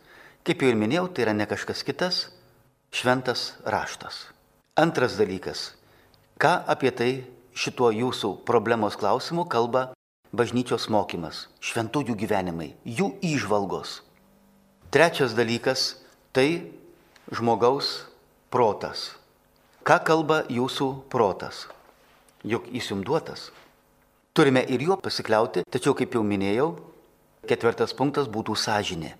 kaip 0.43 0.60
jau 0.60 0.73
ir 0.73 0.77
minėjau, 0.77 1.08
tai 1.08 1.23
yra 1.30 1.38
ne 1.38 1.47
kažkas 1.47 1.88
kitas, 1.88 2.25
šventas 2.91 3.54
raštas. 3.63 4.25
Antras 4.79 5.17
dalykas, 5.19 5.75
ką 6.39 6.63
apie 6.63 6.93
tai 6.95 7.26
šituo 7.51 7.89
jūsų 7.91 8.30
problemos 8.47 8.95
klausimu 8.95 9.43
kalba 9.51 9.89
bažnyčios 10.32 10.86
mokymas, 10.88 11.49
šventųjų 11.59 12.15
gyvenimai, 12.15 12.69
jų 12.88 13.09
įžvalgos. 13.19 13.97
Trečias 14.88 15.36
dalykas, 15.36 15.99
tai 16.32 16.72
žmogaus 17.28 18.07
protas. 18.47 19.11
Ką 19.84 19.99
kalba 20.07 20.45
jūsų 20.47 20.89
protas? 21.11 21.67
Juk 22.47 22.72
jis 22.72 22.93
jums 22.95 23.03
duotas. 23.03 23.49
Turime 24.32 24.63
ir 24.72 24.88
juo 24.88 24.95
pasikliauti, 24.95 25.67
tačiau, 25.67 25.91
kaip 25.99 26.15
jau 26.15 26.24
minėjau, 26.24 26.78
ketvirtas 27.43 27.91
punktas 27.91 28.32
būtų 28.32 28.55
sąžinė. 28.55 29.17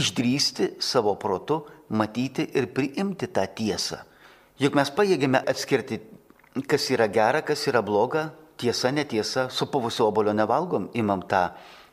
Išdrysti 0.00 0.78
savo 0.80 1.12
protu, 1.20 1.66
matyti 1.92 2.48
ir 2.56 2.72
priimti 2.72 3.28
tą 3.28 3.44
tiesą. 3.52 4.08
Juk 4.58 4.74
mes 4.74 4.90
pajėgėme 4.90 5.42
atskirti, 5.46 6.00
kas 6.66 6.88
yra 6.90 7.06
gera, 7.06 7.44
kas 7.46 7.62
yra 7.70 7.82
bloga, 7.84 8.32
tiesa, 8.58 8.90
netiesa, 8.90 9.46
supuvusio 9.54 10.08
obolio 10.10 10.34
nevalgom, 10.34 10.90
imam 10.98 11.22
tą, 11.30 11.48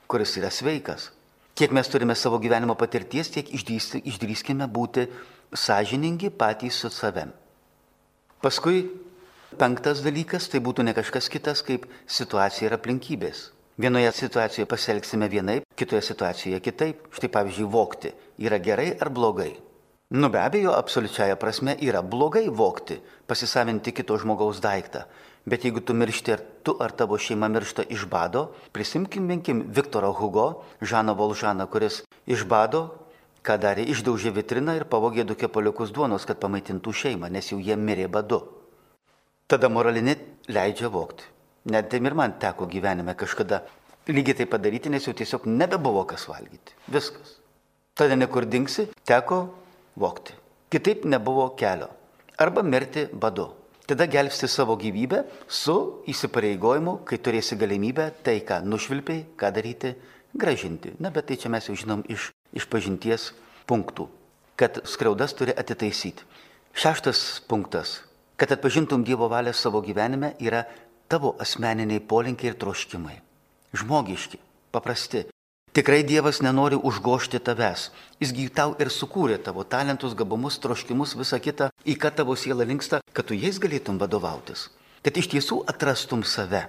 kuris 0.10 0.34
yra 0.40 0.50
sveikas. 0.50 1.12
Kiek 1.56 1.72
mes 1.72 1.88
turime 1.88 2.18
savo 2.18 2.40
gyvenimo 2.42 2.76
patirties, 2.76 3.30
tiek 3.32 3.54
išdrįskime 3.54 4.68
būti 4.68 5.06
sąžiningi 5.56 6.34
patys 6.36 6.82
su 6.82 6.90
savim. 6.92 7.32
Paskui 8.44 8.84
Penktas 9.56 10.02
dalykas 10.04 10.50
tai 10.52 10.60
būtų 10.60 10.84
ne 10.84 10.92
kažkas 10.92 11.30
kitas 11.32 11.62
kaip 11.64 11.86
situacija 12.12 12.68
ir 12.68 12.74
aplinkybės. 12.76 13.52
Vienoje 13.80 14.10
situacijoje 14.18 14.68
pasielgsime 14.68 15.30
vienaip, 15.32 15.64
kitoje 15.80 16.02
situacijoje 16.04 16.60
kitaip. 16.66 17.06
Štai 17.16 17.30
pavyzdžiui, 17.32 17.70
vokti 17.72 18.12
yra 18.44 18.60
gerai 18.60 18.90
ar 19.00 19.12
blogai. 19.16 19.54
Nu 20.16 20.30
be 20.30 20.40
abejo, 20.40 20.72
absoliučiaja 20.72 21.36
prasme 21.36 21.74
yra 21.84 22.00
blogai 22.02 22.46
vokti, 22.48 22.96
pasisavinti 23.28 23.92
kito 23.92 24.16
žmogaus 24.16 24.62
daiktą. 24.64 25.02
Bet 25.44 25.66
jeigu 25.68 25.82
tu 25.84 25.92
miršti 25.94 26.32
ar 26.32 26.44
tu 26.64 26.78
ar 26.80 26.94
tavo 26.96 27.18
šeima 27.20 27.50
miršta 27.52 27.84
iš 27.92 28.06
bado, 28.08 28.46
prisimkim 28.72 29.26
minkim 29.28 29.66
Viktoro 29.76 30.14
Hugo, 30.14 30.64
Žaną 30.82 31.18
Volžaną, 31.20 31.66
kuris 31.68 31.98
iš 32.32 32.46
bado, 32.48 32.84
ką 33.44 33.58
darė, 33.60 33.84
išdaužė 33.92 34.32
vitriną 34.38 34.78
ir 34.80 34.86
pavogė 34.88 35.26
du 35.28 35.36
kepaliukus 35.36 35.92
duonos, 35.92 36.24
kad 36.24 36.40
pamaitintų 36.40 36.96
šeimą, 37.02 37.28
nes 37.28 37.52
jau 37.52 37.60
jie 37.60 37.76
mirė 37.76 38.08
badu. 38.08 38.40
Tada 39.52 39.68
moralinė 39.68 40.16
leidžia 40.48 40.94
vokti. 40.96 41.28
Net 41.76 41.92
tai 41.92 42.00
ir 42.00 42.16
man 42.16 42.40
teko 42.40 42.70
gyvenime 42.72 43.18
kažkada 43.20 43.66
lygiai 44.08 44.40
tai 44.40 44.48
padaryti, 44.48 44.90
nes 44.90 45.04
jau 45.04 45.14
tiesiog 45.14 45.44
nebebuvo 45.44 46.08
kas 46.08 46.24
valgyti. 46.32 46.80
Viskas. 46.88 47.36
Tada 47.96 48.16
nekur 48.16 48.48
dingsi, 48.48 48.88
teko 49.04 49.65
vokti. 49.96 50.34
Kitaip 50.72 51.06
nebuvo 51.06 51.50
kelio. 51.60 51.90
Arba 52.38 52.64
mirti 52.64 53.08
badu. 53.14 53.52
Tada 53.86 54.08
gelbsti 54.10 54.48
savo 54.50 54.76
gyvybę 54.82 55.22
su 55.48 55.76
įsipareigojimu, 56.10 57.04
kai 57.06 57.20
turėsi 57.22 57.58
galimybę 57.60 58.10
tai, 58.26 58.40
ką 58.42 58.64
nušvilpiai, 58.66 59.28
ką 59.38 59.52
daryti, 59.54 59.94
gražinti. 60.34 60.96
Na, 61.00 61.12
bet 61.14 61.30
tai 61.30 61.38
čia 61.38 61.54
mes 61.54 61.70
jau 61.70 61.78
žinom 61.78 62.02
iš, 62.10 62.32
iš 62.58 62.66
pažinties 62.66 63.30
punktų, 63.70 64.10
kad 64.58 64.82
skriaudas 64.90 65.38
turi 65.38 65.54
atitaisyti. 65.54 66.26
Šeštas 66.76 67.46
punktas 67.48 68.00
Kad 68.36 68.52
atpažintum 68.52 69.04
Dievo 69.04 69.30
valią 69.32 69.54
savo 69.54 69.80
gyvenime 69.82 70.34
yra 70.44 70.66
tavo 71.08 71.36
asmeniniai 71.40 72.02
polinkiai 72.04 72.52
ir 72.52 72.58
troškimai. 72.60 73.16
Žmogiški, 73.72 74.40
paprasti. 74.76 75.24
Tikrai 75.76 76.06
Dievas 76.08 76.38
nenori 76.40 76.78
užgošti 76.80 77.40
tavęs. 77.44 77.90
Jisgi 78.24 78.46
tau 78.48 78.78
ir 78.80 78.88
sukūrė 78.88 79.36
tavo 79.44 79.66
talentus, 79.68 80.14
gabumus, 80.16 80.56
troškimus, 80.64 81.18
visą 81.20 81.36
kitą, 81.44 81.68
į 81.84 81.98
ką 82.00 82.14
tavo 82.16 82.38
siela 82.40 82.64
linksta, 82.64 83.02
kad 83.12 83.28
tu 83.28 83.36
jais 83.36 83.60
galėtum 83.60 84.00
vadovautis. 84.00 84.70
Kad 85.04 85.20
iš 85.20 85.28
tiesų 85.34 85.58
atrastum 85.68 86.24
save. 86.24 86.64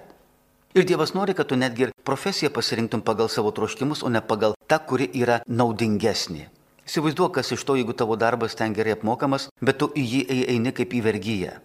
Ir 0.75 0.83
Dievas 0.83 1.15
nori, 1.15 1.37
kad 1.39 1.47
tu 1.47 1.55
netgi 1.55 1.87
ir 1.87 1.95
profesiją 2.03 2.51
pasirinktum 2.51 2.99
pagal 2.99 3.31
savo 3.31 3.55
troškimus, 3.55 4.03
o 4.03 4.11
ne 4.11 4.19
pagal 4.19 4.59
tą, 4.67 4.81
kuri 4.91 5.07
yra 5.15 5.39
naudingesnė. 5.47 6.49
Įsivaizduok, 6.83 7.37
kas 7.39 7.55
iš 7.55 7.63
to, 7.63 7.79
jeigu 7.79 7.95
tavo 7.95 8.19
darbas 8.19 8.59
ten 8.59 8.75
gerai 8.75 8.99
apmokamas, 8.99 9.47
bet 9.63 9.79
tu 9.79 9.87
į 9.95 10.03
jį 10.03 10.23
eini 10.51 10.75
kaip 10.75 10.91
į 10.91 11.05
vergyją. 11.07 11.57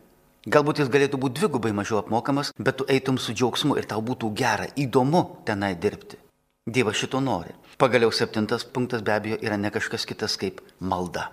Galbūt 0.47 0.87
jis 0.87 0.95
galėtų 0.95 1.19
būti 1.19 1.43
dvigubai 1.43 1.75
mažiau 1.75 2.05
apmokamas, 2.07 2.55
bet 2.55 2.79
tu 2.79 2.87
eitum 2.87 3.19
su 3.19 3.35
džiaugsmu 3.35 3.83
ir 3.83 3.91
tau 3.91 3.99
būtų 3.99 4.31
gera, 4.31 4.71
įdomu 4.79 5.43
tenai 5.43 5.75
dirbti. 5.75 6.22
Dievas 6.67 6.95
šito 6.97 7.19
nori. 7.21 7.51
Pagaliau 7.77 8.13
septintas 8.15 8.63
punktas 8.65 9.03
be 9.03 9.11
abejo 9.13 9.39
yra 9.43 9.57
ne 9.59 9.71
kažkas 9.75 10.07
kitas 10.07 10.37
kaip 10.39 10.61
malda. 10.79 11.33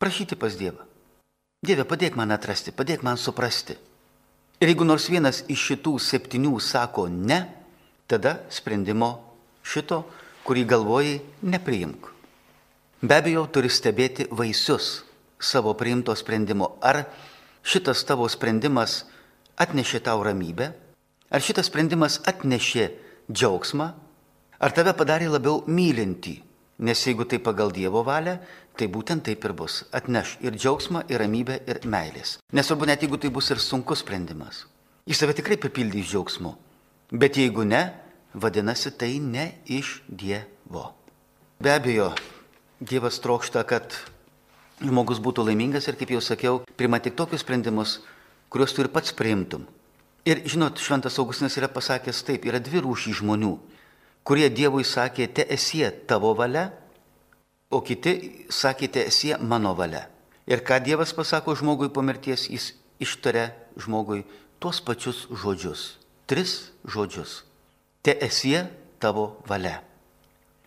Prašyti 0.00 0.36
pas 0.40 0.56
Dievą. 0.56 0.86
Dieve, 1.60 1.84
padėk 1.84 2.16
man 2.16 2.32
atrasti, 2.32 2.72
padėk 2.72 3.04
man 3.04 3.20
suprasti. 3.20 3.76
Ir 4.60 4.72
jeigu 4.72 4.88
nors 4.88 5.10
vienas 5.12 5.42
iš 5.52 5.66
šitų 5.68 5.98
septynių 6.00 6.54
sako 6.64 7.10
ne, 7.12 7.42
tada 8.08 8.38
sprendimo 8.48 9.12
šito, 9.60 10.06
kurį 10.48 10.64
galvojai, 10.64 11.20
nepriimk. 11.44 12.08
Be 13.04 13.20
abejo, 13.20 13.44
turi 13.52 13.68
stebėti 13.68 14.30
vaisius 14.32 15.02
savo 15.36 15.76
priimto 15.76 16.16
sprendimo. 16.16 16.78
Ar 16.80 17.04
šitas 17.60 18.00
tavo 18.08 18.24
sprendimas 18.32 19.02
atnešė 19.60 20.00
tau 20.08 20.24
ramybę? 20.24 20.72
Ar 21.28 21.44
šitas 21.44 21.68
sprendimas 21.68 22.22
atnešė 22.24 22.94
džiaugsmą? 23.28 23.92
Ar 24.60 24.74
tave 24.76 24.92
padarė 24.92 25.30
labiau 25.32 25.62
mylinti? 25.72 26.34
Nes 26.84 27.00
jeigu 27.06 27.24
tai 27.24 27.38
pagal 27.40 27.70
Dievo 27.72 28.02
valią, 28.04 28.34
tai 28.76 28.88
būtent 28.92 29.24
taip 29.24 29.44
ir 29.44 29.54
bus. 29.56 29.86
Atneš 29.92 30.34
ir 30.44 30.52
džiaugsmą, 30.56 31.06
ir 31.08 31.20
ramybę, 31.20 31.56
ir 31.64 31.80
meilės. 31.88 32.34
Nesvarbu 32.52 32.88
net 32.88 33.00
jeigu 33.00 33.16
tai 33.20 33.30
bus 33.32 33.48
ir 33.52 33.60
sunkus 33.60 34.04
sprendimas. 34.04 34.66
Jis 35.08 35.20
tave 35.20 35.36
tikrai 35.36 35.56
papildys 35.60 36.12
džiaugsmu. 36.12 36.52
Bet 37.12 37.40
jeigu 37.40 37.64
ne, 37.64 37.86
vadinasi 38.36 38.92
tai 39.00 39.14
ne 39.20 39.46
iš 39.64 40.02
Dievo. 40.08 40.90
Be 41.60 41.72
abejo, 41.72 42.12
Dievas 42.80 43.16
trokšta, 43.24 43.64
kad 43.64 43.96
žmogus 44.80 45.24
būtų 45.24 45.48
laimingas 45.48 45.88
ir, 45.88 45.96
kaip 45.96 46.12
jau 46.12 46.20
sakiau, 46.24 46.62
priima 46.76 47.00
tik 47.00 47.16
tokius 47.16 47.44
sprendimus, 47.44 47.98
kuriuos 48.52 48.76
tu 48.76 48.84
ir 48.84 48.92
pats 48.92 49.16
priimtum. 49.16 49.64
Ir 50.28 50.44
žinot, 50.44 50.80
Šventas 50.80 51.16
Augustinas 51.20 51.56
yra 51.56 51.68
pasakęs 51.72 52.24
taip, 52.28 52.44
yra 52.44 52.60
dvi 52.60 52.84
rūšys 52.84 53.20
žmonių, 53.20 53.56
kurie 54.24 54.50
Dievui 54.52 54.84
sakė, 54.84 55.28
te 55.32 55.46
esie 55.48 55.90
tavo 56.06 56.32
valia, 56.36 56.70
o 57.70 57.80
kiti 57.86 58.46
sakė, 58.50 58.88
te 58.88 59.06
esie 59.08 59.36
mano 59.38 59.74
valia. 59.78 60.06
Ir 60.50 60.64
ką 60.66 60.80
Dievas 60.82 61.14
pasako 61.14 61.54
žmogui 61.54 61.90
po 61.94 62.02
mirties, 62.02 62.48
jis 62.50 62.72
ištaria 63.00 63.50
žmogui 63.78 64.24
tuos 64.58 64.80
pačius 64.82 65.26
žodžius. 65.30 65.96
Tris 66.26 66.72
žodžius. 66.84 67.44
Te 68.02 68.16
esie 68.22 68.66
tavo 68.98 69.40
valia. 69.46 69.80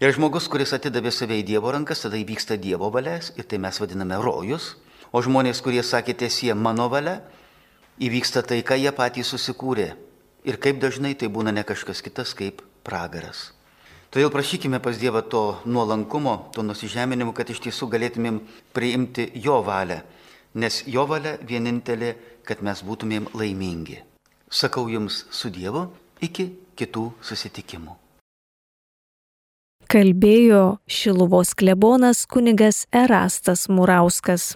Ir 0.01 0.11
žmogus, 0.15 0.49
kuris 0.51 0.73
atidavė 0.75 1.13
save 1.13 1.37
į 1.39 1.45
Dievo 1.47 1.71
rankas, 1.71 2.01
tada 2.03 2.17
įvyksta 2.19 2.57
Dievo 2.59 2.89
valias 2.91 3.31
ir 3.37 3.47
tai 3.47 3.59
mes 3.61 3.77
vadiname 3.79 4.17
rojus. 4.19 4.73
O 5.13 5.21
žmonės, 5.21 5.61
kurie 5.61 5.83
sakė 5.85 6.15
tiesie 6.17 6.55
mano 6.57 6.87
valia, 6.89 7.19
įvyksta 8.01 8.41
tai, 8.41 8.63
ką 8.65 8.79
jie 8.81 8.91
patys 8.95 9.29
susikūrė. 9.29 9.93
Ir 10.43 10.57
kaip 10.59 10.81
dažnai 10.81 11.13
tai 11.15 11.29
būna 11.31 11.53
ne 11.53 11.63
kažkas 11.63 12.01
kitas 12.03 12.33
kaip 12.35 12.63
pragaras. 12.85 13.51
Todėl 14.13 14.29
prašykime 14.29 14.77
pas 14.83 14.99
Dievą 15.01 15.23
to 15.25 15.43
nuolankumo, 15.65 16.51
to 16.53 16.61
nusižeminimo, 16.61 17.33
kad 17.33 17.49
iš 17.49 17.63
tiesų 17.65 17.89
galėtumėm 17.95 18.43
priimti 18.75 19.31
Jo 19.41 19.63
valią. 19.65 20.03
Nes 20.61 20.83
Jo 20.85 21.07
valia 21.09 21.39
vienintelė, 21.41 22.13
kad 22.45 22.61
mes 22.61 22.85
būtumėm 22.85 23.31
laimingi. 23.33 24.03
Sakau 24.53 24.85
Jums 24.91 25.23
su 25.33 25.49
Dievu 25.49 25.87
iki 26.21 26.51
kitų 26.77 27.09
susitikimų 27.25 28.03
kalbėjo 29.93 30.79
Šiluvos 30.89 31.53
klebonas 31.53 32.23
kunigas 32.25 32.87
Erastas 32.89 33.67
Murauskas. 33.69 34.55